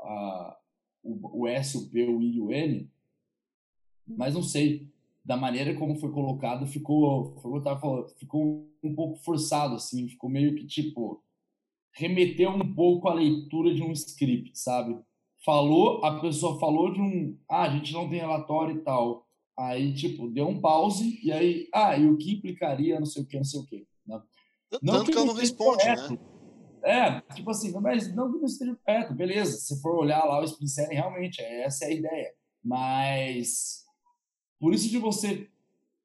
[0.00, 0.58] a,
[1.04, 2.90] o, o S, o P, o I e o N,
[4.06, 4.88] mas não sei
[5.24, 10.54] da maneira como foi colocado, ficou, foi falando, ficou um pouco forçado, assim, ficou meio
[10.54, 11.22] que tipo
[11.94, 14.98] remeteu um pouco à leitura de um script, sabe?
[15.44, 19.26] Falou, a pessoa falou de um, ah, a gente não tem relatório e tal.
[19.56, 23.26] Aí, tipo, deu um pause e aí, ah, e o que implicaria, não sei o
[23.26, 23.86] que, não sei o que.
[24.04, 24.20] Né?
[24.82, 25.94] Não que ela não responde, né?
[25.94, 26.12] correto.
[26.14, 26.33] né?
[26.84, 29.56] É, tipo assim, mas não que não esteja perto, beleza.
[29.56, 32.34] Se for olhar lá o Spin realmente, essa é a ideia.
[32.62, 33.84] Mas
[34.60, 35.48] por isso de você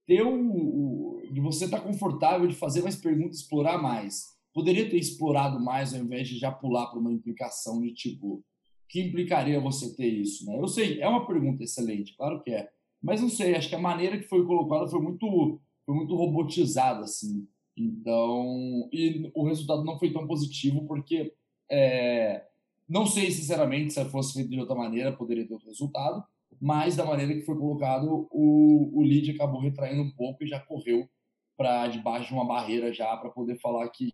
[0.08, 4.24] ter o, de você estar tá confortável de fazer mais perguntas, explorar mais.
[4.54, 8.44] Poderia ter explorado mais ao invés de já pular para uma implicação de tipo,
[8.88, 10.58] que implicaria você ter isso, né?
[10.60, 12.70] Eu sei, é uma pergunta excelente, claro que é.
[13.02, 17.04] Mas não sei, acho que a maneira que foi colocada foi muito foi muito robotizada
[17.04, 17.48] assim.
[17.80, 21.34] Então, e o resultado não foi tão positivo porque
[21.72, 22.46] é,
[22.88, 26.26] não sei sinceramente se fosse feito de outra maneira poderia ter outro resultado,
[26.60, 30.60] mas da maneira que foi colocado, o, o lead acabou retraindo um pouco e já
[30.60, 31.10] correu
[31.56, 34.13] para debaixo de uma barreira já para poder falar que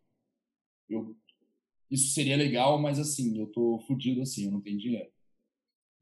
[0.87, 1.15] eu,
[1.89, 5.11] isso seria legal, mas assim, eu tô fudido assim, eu não tenho dinheiro.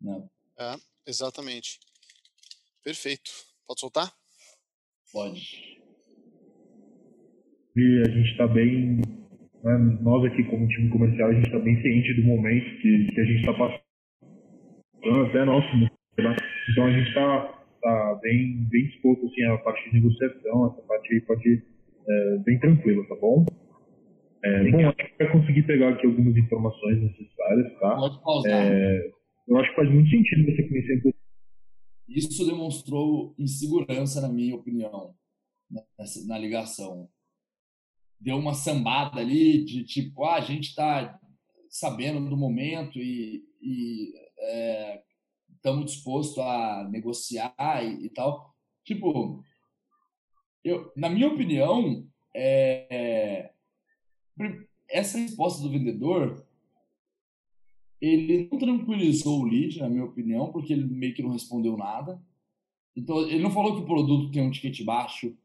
[0.02, 0.30] Não.
[0.58, 1.80] É, exatamente.
[2.84, 3.32] Perfeito.
[3.66, 4.14] Pode soltar?
[5.14, 5.82] Pode.
[7.76, 9.02] E a gente está bem,
[9.64, 13.22] né, nós aqui como time comercial, a gente está bem ciente do momento que, que
[13.22, 13.84] a gente está passando.
[15.28, 16.36] Até nosso né?
[16.72, 21.14] Então a gente está tá bem, bem disposto assim, a parte de negociação, essa parte
[21.14, 21.64] aí pode ir
[22.08, 23.46] é, bem tranquila, tá bom?
[24.44, 27.96] É, bom, acho que vai conseguir pegar aqui algumas informações necessárias, tá?
[27.96, 28.52] Pode pausar.
[28.52, 29.12] É,
[29.48, 31.12] eu acho que faz muito sentido você conhecer um.
[32.08, 35.16] Isso demonstrou insegurança, na minha opinião,
[36.28, 37.10] na ligação.
[38.24, 41.20] Deu uma sambada ali de tipo, ah, a gente está
[41.70, 43.44] sabendo do momento e,
[44.40, 45.04] é,
[45.56, 48.56] estamos dispostos a negociar e, e, tal.
[48.86, 49.44] Tipo,
[50.64, 53.54] eu, na minha opinião, é, é,
[54.90, 56.46] essa resposta do vendedor
[58.00, 62.22] ele não tranquilizou o lead, na minha opinião, porque ele meio que não respondeu nada.
[62.96, 65.38] Então, ele não falou que o produto tem um ticket baixo,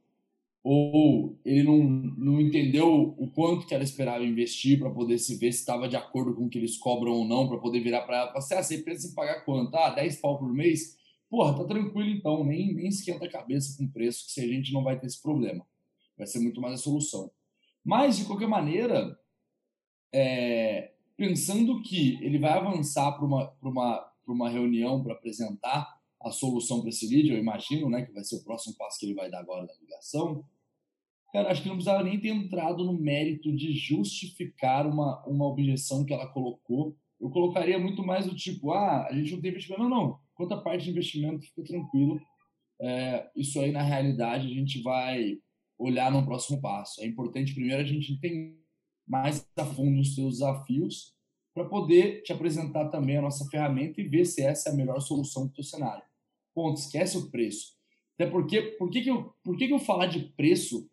[0.62, 5.52] ou ele não, não entendeu o quanto que ela esperava investir para poder se ver
[5.52, 8.16] se estava de acordo com o que eles cobram ou não, para poder virar para
[8.18, 9.74] ela e falar assim, ah, você pensa pagar quanto?
[9.76, 10.96] Ah, 10 pau por mês?
[11.30, 14.72] Porra, tá tranquilo então, nem, nem esquenta a cabeça com preço, que se a gente
[14.72, 15.64] não vai ter esse problema.
[16.16, 17.30] Vai ser muito mais a solução.
[17.84, 19.18] Mas, de qualquer maneira,
[20.12, 26.80] é, pensando que ele vai avançar para uma, uma, uma reunião para apresentar a solução
[26.80, 29.30] para esse lead, eu imagino, né, que vai ser o próximo passo que ele vai
[29.30, 30.44] dar agora da ligação,
[31.32, 36.04] cara, acho que não precisava nem ter entrado no mérito de justificar uma, uma objeção
[36.04, 36.96] que ela colocou.
[37.20, 39.82] Eu colocaria muito mais o tipo, ah, a gente não tem investimento.
[39.82, 40.18] Não, não.
[40.34, 42.20] Quanto parte de investimento, fica tranquilo.
[42.80, 45.38] É, isso aí, na realidade, a gente vai
[45.76, 47.02] olhar no próximo passo.
[47.02, 48.56] É importante, primeiro, a gente entender
[49.06, 51.14] mais a fundo os seus desafios
[51.54, 55.00] para poder te apresentar também a nossa ferramenta e ver se essa é a melhor
[55.00, 56.07] solução para o teu cenário.
[56.58, 57.76] Ponto, esquece o preço.
[58.16, 60.90] Até porque, por que, que, eu, por que, que eu falar de preço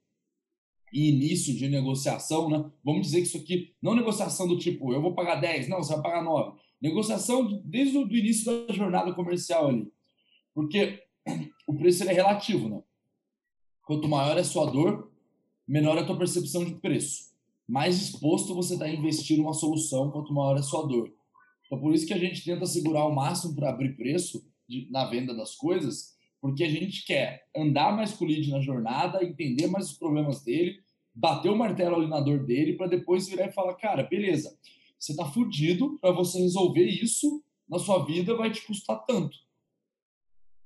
[0.93, 2.69] e início de negociação, né?
[2.84, 5.93] Vamos dizer que isso aqui, não negociação do tipo, eu vou pagar 10, não, você
[5.93, 6.56] vai pagar 9.
[6.80, 9.91] Negociação desde o início da jornada comercial ali.
[10.54, 11.01] Porque
[11.65, 12.84] o preço é relativo, né?
[13.88, 15.12] Quanto maior é a sua dor,
[15.67, 17.34] menor é a tua percepção de preço.
[17.67, 21.12] Mais disposto você está a investir numa solução quanto maior é a sua dor.
[21.65, 25.06] Então, por isso que a gente tenta segurar o máximo para abrir preço de, na
[25.06, 29.67] venda das coisas, porque a gente quer andar mais com o lead na jornada, entender
[29.67, 30.80] mais os problemas dele,
[31.13, 34.58] bater o martelo ali na dor dele, para depois virar e falar: cara, beleza,
[34.99, 39.38] você tá fudido, para você resolver isso na sua vida vai te custar tanto.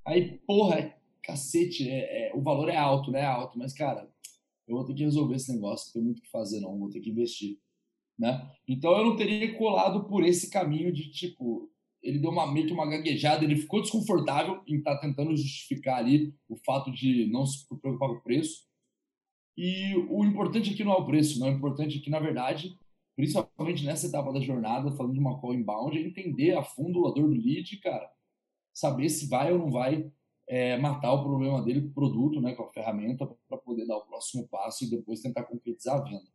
[0.06, 3.22] Aí, porra, é, cacete, é, é, o valor é alto, né?
[3.22, 4.10] É alto, mas, cara,
[4.68, 6.90] eu vou ter que resolver esse negócio, não tem muito o que fazer, não, vou
[6.90, 7.60] ter que investir.
[8.18, 8.52] Né?
[8.68, 12.74] Então eu não teria colado por esse caminho de tipo, ele deu uma, meio que
[12.74, 17.46] uma gaguejada, ele ficou desconfortável em estar tá tentando justificar ali o fato de não
[17.46, 18.68] se preocupar com o preço.
[19.58, 21.48] E o importante aqui não é o preço, não.
[21.48, 22.78] O importante aqui, na verdade,
[23.16, 27.12] principalmente nessa etapa da jornada, falando de uma call inbound, é entender a fundo a
[27.12, 28.10] dor do lead, cara.
[28.74, 30.10] Saber se vai ou não vai
[30.48, 33.98] é, matar o problema dele com o produto, né, com a ferramenta, para poder dar
[33.98, 36.32] o próximo passo e depois tentar concretizar a venda.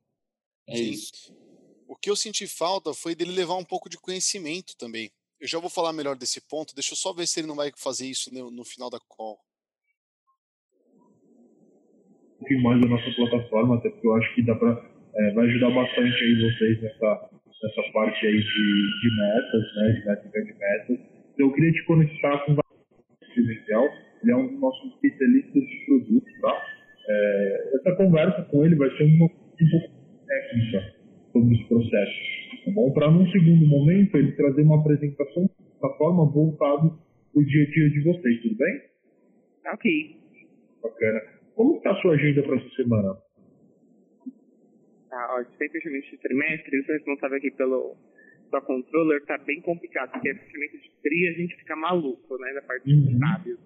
[0.67, 0.91] É Sim.
[0.91, 1.37] isso.
[1.89, 5.11] O que eu senti falta foi dele levar um pouco de conhecimento também
[5.45, 7.71] eu já vou falar melhor desse ponto, deixa eu só ver se ele não vai
[7.77, 9.37] fazer isso no, no final da call.
[12.33, 15.45] Um pouquinho mais da nossa plataforma, até porque eu acho que dá pra, é, vai
[15.45, 18.65] ajudar bastante aí vocês nessa, nessa parte aí de,
[19.03, 20.99] de metas, né, de métrica de metas.
[21.37, 22.59] Eu queria te conectar com o
[23.29, 23.85] Residencial,
[24.23, 26.67] ele é um dos nossos especialistas de produtos, tá?
[27.07, 29.37] É, essa conversa com ele vai ser um pouco
[30.27, 30.95] técnica
[31.35, 32.93] sobre os processos tá bom?
[32.93, 35.49] Para num segundo momento ele trazer uma apresentação
[35.81, 38.81] da forma voltada para o dia a dia de vocês, tudo bem?
[39.73, 40.17] Ok.
[40.83, 41.21] Bacana.
[41.55, 43.15] Como está a sua agenda para essa semana?
[45.11, 47.97] Tá, ó, sem fechamento de trimestre, eu sou responsável aqui pelo
[48.51, 52.53] sua controller, tá bem complicado, porque é fechamento de tri a gente fica maluco, né,
[52.55, 53.03] da parte uhum.
[53.03, 53.59] de sábios.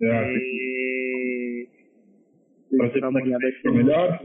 [0.00, 1.66] É, é...
[2.76, 4.20] Para ser uma olhada aqui melhor,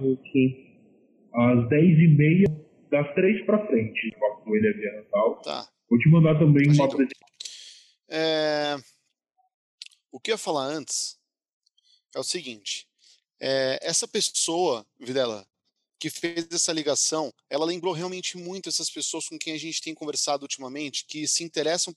[1.33, 2.52] às 10h30
[2.93, 5.41] das três para frente, com ele é Natal.
[5.41, 5.67] Tá.
[5.89, 7.27] Vou te mandar também uma apresentação.
[8.07, 8.77] É...
[10.11, 11.17] O que eu ia falar antes
[12.15, 12.87] é o seguinte:
[13.41, 15.43] é, essa pessoa, Videla,
[15.99, 19.95] que fez essa ligação, ela lembrou realmente muito essas pessoas com quem a gente tem
[19.95, 21.95] conversado ultimamente, que se interessam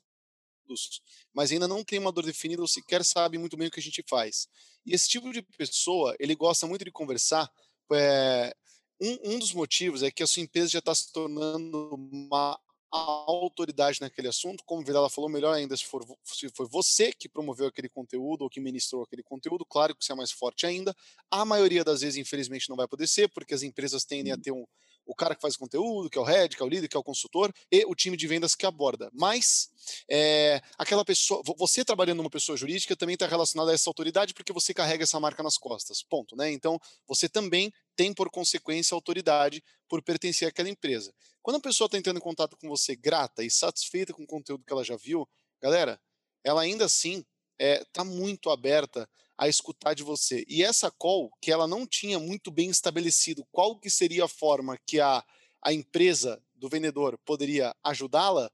[1.33, 3.83] mas ainda não tem uma dor definida ou sequer sabe muito bem o que a
[3.83, 4.49] gente faz.
[4.85, 7.49] E esse tipo de pessoa, ele gosta muito de conversar
[7.93, 8.53] é,
[9.01, 12.59] um, um dos motivos é que a sua empresa já está se tornando uma
[12.91, 17.67] autoridade naquele assunto, como Vidala falou, melhor ainda se for se foi você que promoveu
[17.67, 20.95] aquele conteúdo ou que ministrou aquele conteúdo, claro que você é mais forte ainda.
[21.31, 24.53] A maioria das vezes, infelizmente, não vai poder ser, porque as empresas tendem a ter
[24.53, 24.65] um,
[25.07, 27.01] o cara que faz conteúdo, que é o head, que é o líder, que é
[27.01, 29.09] o consultor, e o time de vendas que aborda.
[29.15, 29.71] Mas
[30.11, 34.53] é, aquela pessoa, você trabalhando numa pessoa jurídica também está relacionado a essa autoridade porque
[34.53, 36.03] você carrega essa marca nas costas.
[36.03, 36.51] Ponto, né?
[36.51, 41.15] Então você também tem por consequência autoridade por pertencer àquela empresa.
[41.41, 44.65] Quando a pessoa está entrando em contato com você grata e satisfeita com o conteúdo
[44.65, 45.29] que ela já viu,
[45.63, 46.01] galera,
[46.43, 47.25] ela ainda assim
[47.59, 50.45] está é, muito aberta a escutar de você.
[50.49, 54.79] E essa call, que ela não tinha muito bem estabelecido qual que seria a forma
[54.87, 55.25] que a,
[55.63, 58.51] a empresa do vendedor poderia ajudá-la,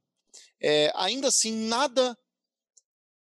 [0.60, 2.16] é, ainda assim nada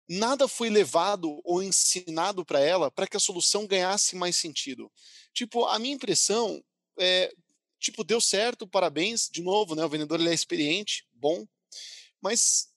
[0.07, 4.93] nada foi levado ou ensinado para ela para que a solução ganhasse mais sentido.
[5.33, 6.63] Tipo, a minha impressão
[6.99, 7.33] é,
[7.79, 9.85] tipo, deu certo, parabéns, de novo, né?
[9.85, 11.47] O vendedor ele é experiente, bom,
[12.21, 12.69] mas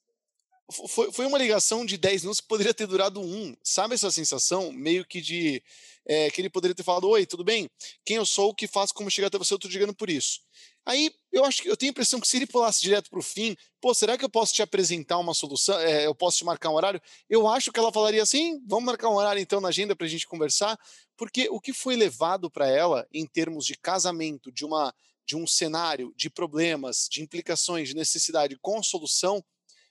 [0.88, 3.56] foi, foi uma ligação de 10 minutos que poderia ter durado um.
[3.63, 5.63] Sabe essa sensação meio que de
[6.06, 7.69] é, que ele poderia ter falado: Oi, tudo bem?
[8.06, 10.41] Quem eu sou, o que faço, como chegar até você, eu tô ligando por isso.
[10.86, 13.23] Aí eu acho que eu tenho a impressão que se ele pulasse direto para o
[13.23, 15.77] fim, pô, será que eu posso te apresentar uma solução?
[15.80, 17.01] É, eu posso te marcar um horário?
[17.30, 20.09] Eu acho que ela falaria assim: vamos marcar um horário então na agenda para a
[20.09, 20.78] gente conversar,
[21.15, 24.93] porque o que foi levado para ela em termos de casamento, de uma
[25.26, 29.43] de um cenário, de problemas, de implicações, de necessidade com a solução,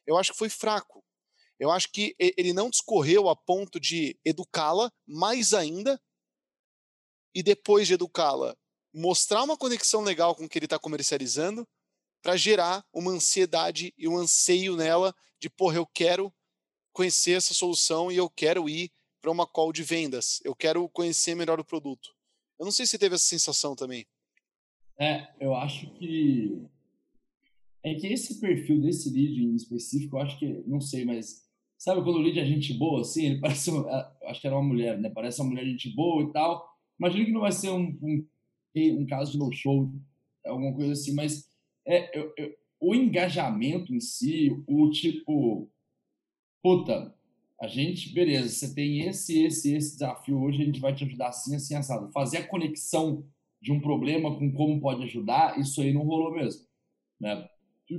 [0.07, 1.05] eu acho que foi fraco.
[1.59, 6.01] Eu acho que ele não discorreu a ponto de educá-la mais ainda
[7.35, 8.57] e depois de educá-la,
[8.93, 11.67] mostrar uma conexão legal com o que ele está comercializando
[12.23, 16.33] para gerar uma ansiedade e um anseio nela de, porra, eu quero
[16.93, 18.91] conhecer essa solução e eu quero ir
[19.21, 20.41] para uma call de vendas.
[20.45, 22.15] Eu quero conhecer melhor o produto.
[22.59, 24.07] Eu não sei se teve essa sensação também.
[24.99, 26.67] É, eu acho que
[27.91, 31.47] é que esse perfil desse lead em específico, eu acho que, não sei, mas
[31.79, 33.27] Sabe quando o lead é gente boa, assim?
[33.27, 33.71] Ele parece.
[34.25, 35.11] Acho que era uma mulher, né?
[35.11, 36.67] Parece uma mulher gente boa e tal.
[36.99, 38.27] Imagina que não vai ser um, um,
[38.75, 39.93] um caso de no-show,
[40.47, 41.47] alguma coisa assim, mas
[41.87, 45.71] é, eu, eu, o engajamento em si, o tipo.
[46.63, 47.15] Puta,
[47.61, 51.29] a gente, beleza, você tem esse, esse, esse desafio hoje, a gente vai te ajudar
[51.29, 52.11] assim, assim, assado.
[52.13, 53.25] Fazer a conexão
[53.61, 56.67] de um problema com como pode ajudar, isso aí não rolou mesmo.
[57.21, 57.49] Né?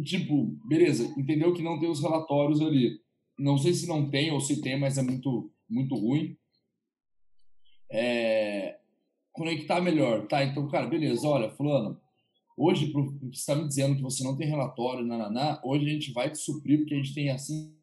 [0.04, 3.00] Tipo, beleza, entendeu que não tem os relatórios ali.
[3.40, 6.36] Não sei se não tem ou se tem, mas é muito, muito ruim.
[7.92, 8.80] É...
[9.32, 10.28] Conectar melhor.
[10.28, 12.00] Tá, então, cara, beleza, olha, fulano,
[12.58, 16.32] hoje, você está me dizendo que você não tem relatório, nananá, hoje a gente vai
[16.32, 17.78] te suprir porque a gente tem assim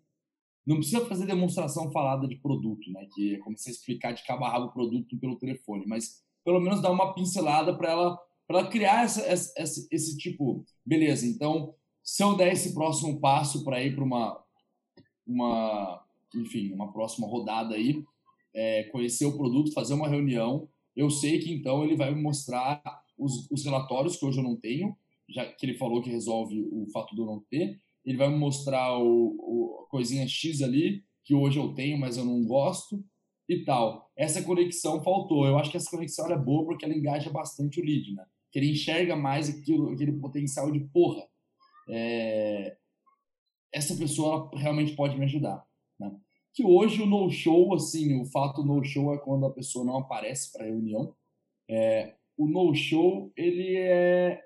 [0.66, 3.06] não precisa fazer demonstração falada de produto, né?
[3.14, 6.60] Que é como você explicar de cabo a rabo o produto pelo telefone, mas pelo
[6.60, 11.26] menos dar uma pincelada para ela, para criar essa, essa, esse, esse tipo, beleza?
[11.26, 11.74] Então,
[12.04, 14.44] se eu der esse próximo passo para ir para uma,
[15.26, 18.04] uma, enfim, uma próxima rodada aí,
[18.54, 22.82] é, conhecer o produto, fazer uma reunião, eu sei que então ele vai me mostrar
[23.18, 24.96] os, os relatórios que hoje eu não tenho,
[25.28, 28.38] já que ele falou que resolve o fato de eu não ter, ele vai me
[28.38, 33.02] mostrar o, o coisinha X ali, que hoje eu tenho, mas eu não gosto,
[33.48, 34.10] e tal.
[34.16, 35.46] Essa conexão faltou.
[35.46, 38.24] Eu acho que essa conexão é boa porque ela engaja bastante o lead, né?
[38.50, 41.26] Que ele enxerga mais aquilo, aquele potencial de porra.
[41.88, 42.76] É...
[43.72, 45.64] Essa pessoa realmente pode me ajudar.
[45.98, 46.14] Né?
[46.52, 50.66] Que hoje o no-show, assim, o fato no-show é quando a pessoa não aparece para
[50.66, 51.14] reunião.
[51.68, 52.14] É...
[52.36, 54.42] O no-show, ele é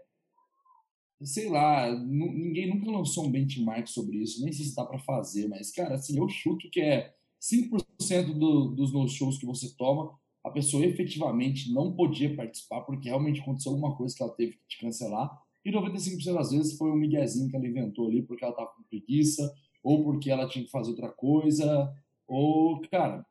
[1.22, 5.48] sei lá, ninguém nunca lançou um benchmark sobre isso, nem sei se dá para fazer,
[5.48, 10.50] mas, cara, assim, eu chuto que é 5% do, dos no-shows que você toma, a
[10.50, 14.78] pessoa efetivamente não podia participar porque realmente aconteceu alguma coisa que ela teve que te
[14.78, 15.30] cancelar,
[15.68, 18.82] e 95% das vezes foi um miguezinho que ela inventou ali porque ela tava com
[18.82, 21.92] preguiça, ou porque ela tinha que fazer outra coisa,
[22.26, 23.24] ou, cara,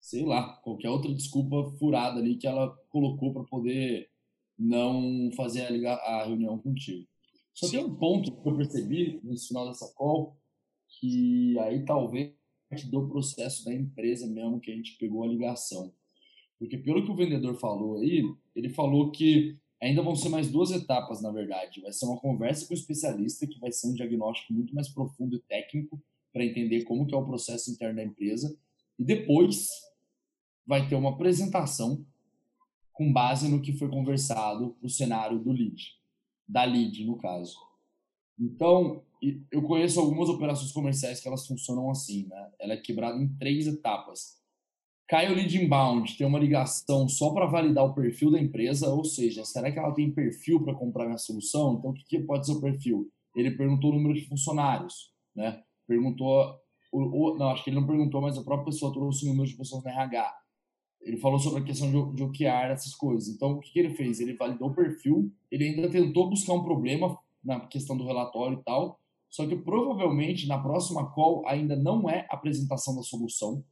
[0.00, 4.08] sei lá, qualquer outra desculpa furada ali que ela colocou para poder
[4.58, 7.06] não fazer a, a reunião contigo.
[7.52, 10.36] Só tem um ponto que eu percebi no final dessa call,
[10.88, 12.32] que aí talvez
[12.90, 15.92] do processo da empresa mesmo que a gente pegou a ligação.
[16.58, 18.22] Porque pelo que o vendedor falou aí,
[18.54, 21.80] ele falou que ainda vão ser mais duas etapas, na verdade.
[21.80, 25.36] Vai ser uma conversa com o especialista, que vai ser um diagnóstico muito mais profundo
[25.36, 26.02] e técnico
[26.32, 28.56] para entender como que é o processo interno da empresa.
[28.98, 29.68] E depois
[30.66, 32.04] vai ter uma apresentação
[32.92, 35.94] com base no que foi conversado no cenário do lead,
[36.48, 37.56] da lead, no caso.
[38.38, 39.02] Então,
[39.50, 42.52] eu conheço algumas operações comerciais que elas funcionam assim, né?
[42.58, 44.40] Ela é quebrada em três etapas.
[45.08, 49.04] Cai o lead inbound, tem uma ligação só para validar o perfil da empresa, ou
[49.04, 51.76] seja, será que ela tem perfil para comprar minha solução?
[51.78, 53.08] Então, o que, pode ser o perfil?
[53.34, 55.62] Ele perguntou o número de funcionários, né?
[55.86, 56.58] Perguntou,
[57.38, 59.84] não, acho que ele não perguntou, mas a própria pessoa trouxe o número de pessoas
[59.84, 60.34] no RH
[61.06, 63.28] ele falou sobre a questão de, de essas coisas.
[63.28, 64.18] Então, o que, que ele fez?
[64.18, 68.64] Ele validou o perfil, ele ainda tentou buscar um problema na questão do relatório e
[68.64, 68.98] tal,
[69.30, 73.64] só que provavelmente na próxima call ainda não é a apresentação da solução,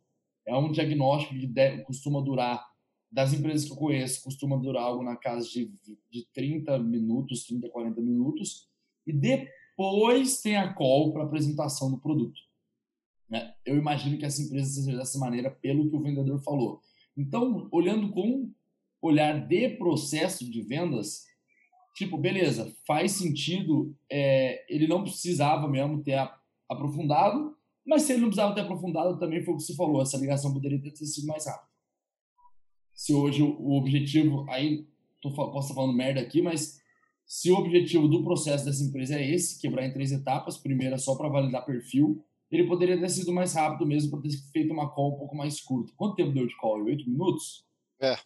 [0.47, 2.64] é um diagnóstico que costuma durar,
[3.11, 5.70] das empresas que eu conheço, costuma durar algo na casa de,
[6.11, 8.68] de 30 minutos, 30, 40 minutos,
[9.07, 12.40] e depois tem a call para apresentação do produto.
[13.30, 13.55] Né?
[13.64, 16.80] Eu imagino que essa empresa seja dessa maneira, pelo que o vendedor falou.
[17.16, 18.51] Então, olhando com
[19.01, 21.24] olhar de processo de vendas,
[21.95, 26.18] tipo, beleza, faz sentido, é, ele não precisava mesmo ter
[26.68, 27.53] aprofundado,
[27.87, 30.53] mas se ele não precisava ter aprofundado, também foi o que você falou, essa ligação
[30.53, 31.68] poderia ter sido mais rápida.
[32.95, 34.87] Se hoje o objetivo, aí
[35.20, 36.80] tô, posso estar falando merda aqui, mas
[37.26, 41.16] se o objetivo do processo dessa empresa é esse, quebrar em três etapas, primeira só
[41.16, 45.14] para validar perfil, ele poderia ter sido mais rápido mesmo para ter feito uma call
[45.14, 45.93] um pouco mais curta.
[45.97, 46.85] Quanto tempo deu de call?
[46.85, 47.64] Oito minutos?
[48.01, 48.16] É.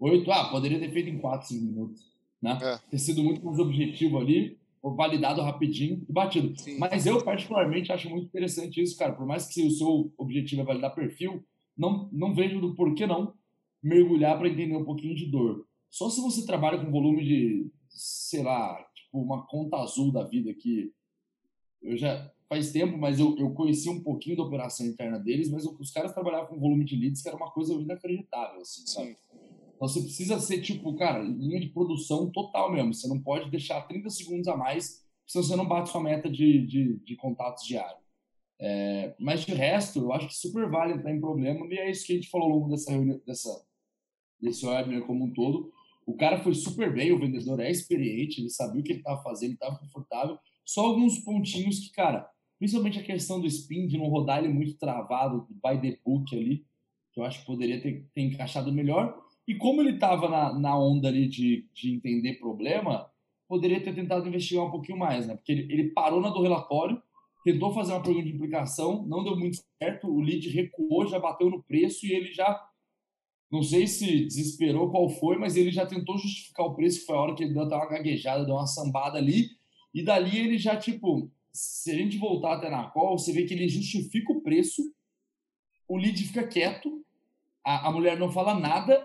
[0.00, 0.30] Oito?
[0.30, 2.12] Ah, poderia ter feito em quatro, cinco minutos.
[2.42, 2.58] Né?
[2.60, 2.78] É.
[2.90, 4.58] Ter sido muito mais objetivo ali,
[4.94, 6.58] validado rapidinho e batido.
[6.58, 6.78] Sim.
[6.78, 9.12] Mas eu, particularmente, acho muito interessante isso, cara.
[9.12, 11.44] Por mais que o seu objetivo é validar perfil,
[11.76, 13.34] não, não vejo do porquê não
[13.82, 15.66] mergulhar para entender um pouquinho de dor.
[15.90, 20.52] Só se você trabalha com volume de, sei lá, tipo uma conta azul da vida
[20.52, 20.92] que
[21.82, 25.64] eu já faz tempo, mas eu, eu conheci um pouquinho da operação interna deles, mas
[25.64, 29.16] os caras trabalhavam com volume de leads que era uma coisa inacreditável, assim, sabe?
[29.78, 32.92] Então você precisa ser, tipo, cara, linha de produção total mesmo.
[32.92, 36.66] Você não pode deixar 30 segundos a mais, senão você não bate sua meta de,
[36.66, 38.02] de, de contatos diários.
[38.60, 42.04] É, mas de resto, eu acho que super vale entrar em problema, e é isso
[42.04, 43.64] que a gente falou ao longo dessa reunião, dessa,
[44.40, 45.72] desse webinar como um todo.
[46.04, 49.22] O cara foi super bem, o vendedor é experiente, ele sabia o que ele estava
[49.22, 50.36] fazendo, estava confortável.
[50.64, 54.76] Só alguns pontinhos que, cara, principalmente a questão do spin, de não rodar ele muito
[54.76, 56.66] travado, by the book ali,
[57.12, 59.27] que eu acho que poderia ter, ter encaixado melhor.
[59.48, 63.10] E como ele estava na, na onda ali de, de entender problema,
[63.48, 65.34] poderia ter tentado investigar um pouquinho mais, né?
[65.34, 67.02] Porque ele, ele parou na do relatório,
[67.42, 71.48] tentou fazer uma pergunta de implicação, não deu muito certo, o lead recuou, já bateu
[71.48, 72.62] no preço e ele já
[73.50, 77.20] não sei se desesperou qual foi, mas ele já tentou justificar o preço, foi a
[77.20, 79.48] hora que ele deu uma gaguejada, deu uma sambada ali,
[79.94, 83.54] e dali ele já, tipo, se a gente voltar até na call, você vê que
[83.54, 84.82] ele justifica o preço,
[85.88, 87.02] o lead fica quieto,
[87.64, 89.02] a, a mulher não fala nada,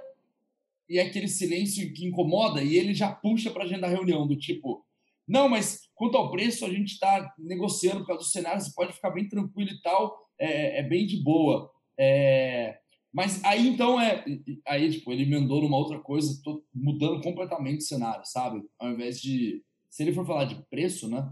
[0.89, 4.27] e é aquele silêncio que incomoda, e ele já puxa para a agenda da reunião,
[4.27, 4.85] do tipo,
[5.27, 8.93] não, mas quanto ao preço, a gente está negociando por causa do cenário, você pode
[8.93, 11.71] ficar bem tranquilo e tal, é, é bem de boa.
[11.97, 12.77] É,
[13.13, 14.25] mas aí então é.
[14.67, 18.63] Aí, tipo, ele emendou numa outra coisa, tô mudando completamente o cenário, sabe?
[18.79, 19.63] Ao invés de.
[19.89, 21.31] Se ele for falar de preço, né?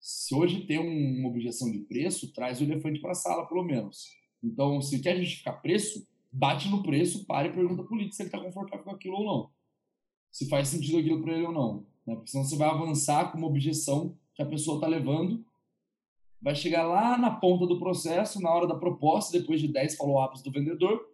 [0.00, 4.06] Se hoje tem uma objeção de preço, traz o elefante para a sala, pelo menos.
[4.42, 8.28] Então, se quer justificar preço, bate no preço, pare e pergunta para o se ele
[8.28, 9.50] está confortável com aquilo ou não.
[10.30, 11.86] Se faz sentido aquilo para ele ou não.
[12.06, 12.14] Né?
[12.14, 15.44] Porque senão você vai avançar com uma objeção que a pessoa está levando
[16.40, 20.42] vai chegar lá na ponta do processo, na hora da proposta, depois de 10 follow-ups
[20.42, 21.06] do vendedor,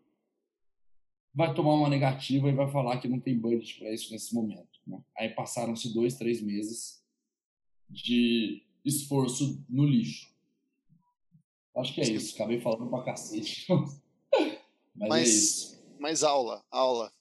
[1.35, 4.81] vai tomar uma negativa e vai falar que não tem budget para isso nesse momento.
[4.87, 4.99] Né?
[5.19, 7.03] Aí passaram-se dois, três meses
[7.91, 10.35] de esforço no lixo.
[11.77, 12.35] Acho que é isso.
[12.35, 13.67] Acabei falando pra cacete.
[14.97, 15.82] mas, mas, é isso.
[15.99, 17.12] Mas aula, aula.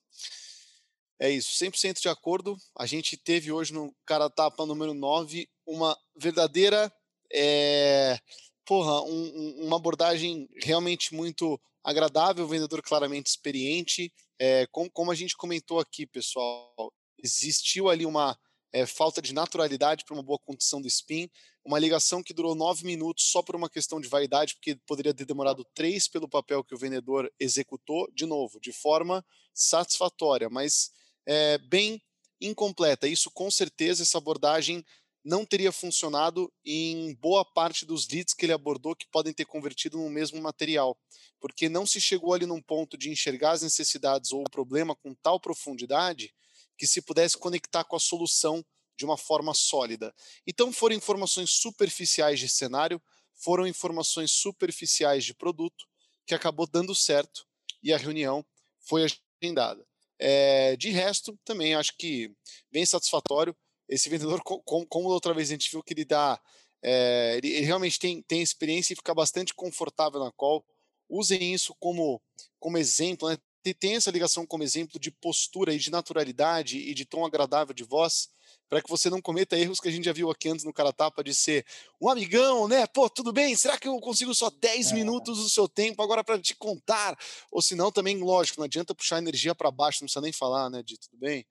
[1.20, 2.58] É isso, 100% de acordo.
[2.78, 6.92] A gente teve hoje no Cara Tapa número 9 uma verdadeira
[7.34, 8.20] é,
[8.66, 14.12] porra, um, uma abordagem realmente muito agradável, vendedor claramente experiente.
[14.40, 18.38] É, como, como, a gente comentou aqui, pessoal, existiu ali uma
[18.76, 21.30] é, falta de naturalidade para uma boa condição do spin,
[21.64, 25.24] uma ligação que durou nove minutos só por uma questão de vaidade, porque poderia ter
[25.24, 30.92] demorado três pelo papel que o vendedor executou, de novo, de forma satisfatória, mas
[31.26, 32.02] é, bem
[32.42, 33.08] incompleta.
[33.08, 34.86] Isso com certeza, essa abordagem
[35.24, 39.98] não teria funcionado em boa parte dos leads que ele abordou que podem ter convertido
[39.98, 41.00] no mesmo material,
[41.40, 45.16] porque não se chegou ali num ponto de enxergar as necessidades ou o problema com
[45.16, 46.34] tal profundidade
[46.78, 48.66] que se pudesse conectar com a solução
[48.98, 50.14] de uma forma sólida.
[50.48, 53.02] Então foram informações superficiais de cenário,
[53.34, 55.86] foram informações superficiais de produto
[56.26, 57.46] que acabou dando certo
[57.84, 58.46] e a reunião
[58.80, 59.06] foi
[59.42, 59.86] agendada.
[60.18, 62.32] É, de resto, também acho que
[62.72, 63.56] bem satisfatório
[63.88, 66.40] esse vendedor, como, como outra vez a gente viu que ele dá,
[66.82, 70.66] é, ele, ele, realmente tem, tem experiência e fica bastante confortável na call.
[71.08, 72.22] Usem isso como,
[72.60, 73.38] como exemplo, né?
[73.74, 77.84] Tem essa ligação como exemplo de postura e de naturalidade e de tom agradável de
[77.84, 78.30] voz,
[78.70, 80.92] para que você não cometa erros que a gente já viu aqui antes no cara
[80.92, 81.66] tapa de ser
[82.02, 82.88] um amigão, né?
[82.88, 83.56] Pô, tudo bem?
[83.56, 84.94] Será que eu consigo só 10 é.
[84.96, 87.18] minutos do seu tempo agora para te contar?
[87.52, 90.70] Ou se não, também, lógico, não adianta puxar energia para baixo, não precisa nem falar,
[90.70, 91.46] né, de tudo bem?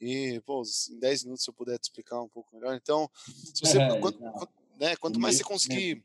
[0.00, 2.74] E, pô, em 10 minutos se eu puder te explicar um pouco melhor.
[2.74, 3.10] Então,
[3.62, 4.20] você, é, quanto,
[4.78, 6.02] né, quanto mais você conseguir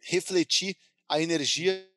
[0.00, 0.76] refletir
[1.08, 1.88] a energia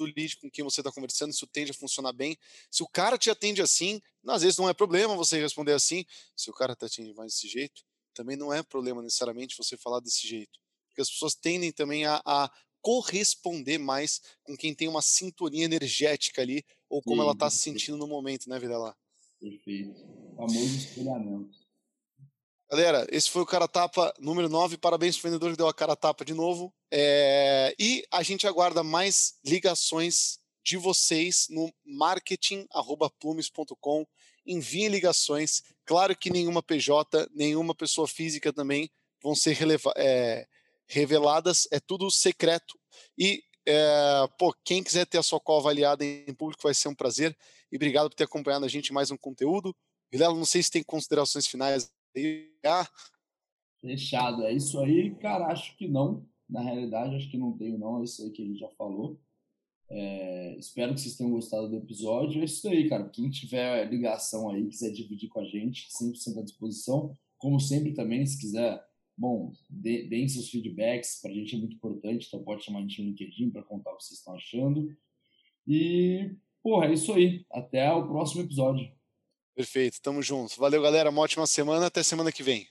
[0.00, 2.36] do lead com quem você está conversando, isso tende a funcionar bem.
[2.70, 6.04] Se o cara te atende assim, às vezes não é problema você responder assim.
[6.34, 7.82] Se o cara te atende mais desse jeito,
[8.14, 10.58] também não é problema necessariamente você falar desse jeito.
[10.88, 16.40] Porque as pessoas tendem também a, a corresponder mais com quem tem uma sintonia energética
[16.40, 18.96] ali, ou como sim, ela está se sentindo no momento, né, Vida lá?
[19.38, 20.00] Perfeito.
[20.36, 21.59] Famoso espelhamento.
[22.70, 24.78] Galera, esse foi o Cara Tapa número 9.
[24.78, 26.72] Parabéns pro vendedor que deu a cara tapa de novo.
[26.88, 27.74] É...
[27.76, 34.06] E a gente aguarda mais ligações de vocês no marketing.plumes.com.
[34.46, 35.64] Enviem ligações.
[35.84, 38.88] Claro que nenhuma PJ, nenhuma pessoa física também
[39.20, 39.92] vão ser releva...
[39.96, 40.46] é...
[40.86, 41.66] reveladas.
[41.72, 42.78] É tudo secreto.
[43.18, 44.28] E, é...
[44.38, 47.36] pô, quem quiser ter a sua call avaliada em público vai ser um prazer.
[47.72, 49.74] E obrigado por ter acompanhado a gente mais um conteúdo.
[50.08, 51.90] Vilela, não sei se tem considerações finais.
[53.80, 54.44] Fechado.
[54.44, 55.46] É isso aí, cara.
[55.46, 56.26] Acho que não.
[56.48, 58.00] Na realidade, acho que não tenho, não.
[58.00, 59.20] É isso aí que gente já falou.
[59.88, 62.40] É, espero que vocês tenham gostado do episódio.
[62.40, 63.08] É isso aí, cara.
[63.08, 67.16] Quem tiver ligação aí, quiser dividir com a gente, 100% à disposição.
[67.38, 68.84] Como sempre também, se quiser,
[69.16, 71.20] bom, deem seus feedbacks.
[71.20, 73.92] Para a gente é muito importante, então pode chamar a gente no LinkedIn para contar
[73.92, 74.94] o que vocês estão achando.
[75.66, 77.44] E Porra, é isso aí.
[77.50, 78.90] Até o próximo episódio.
[79.60, 80.58] Perfeito, tamo junto.
[80.58, 81.10] Valeu, galera.
[81.10, 81.84] Uma ótima semana.
[81.86, 82.66] Até semana que vem.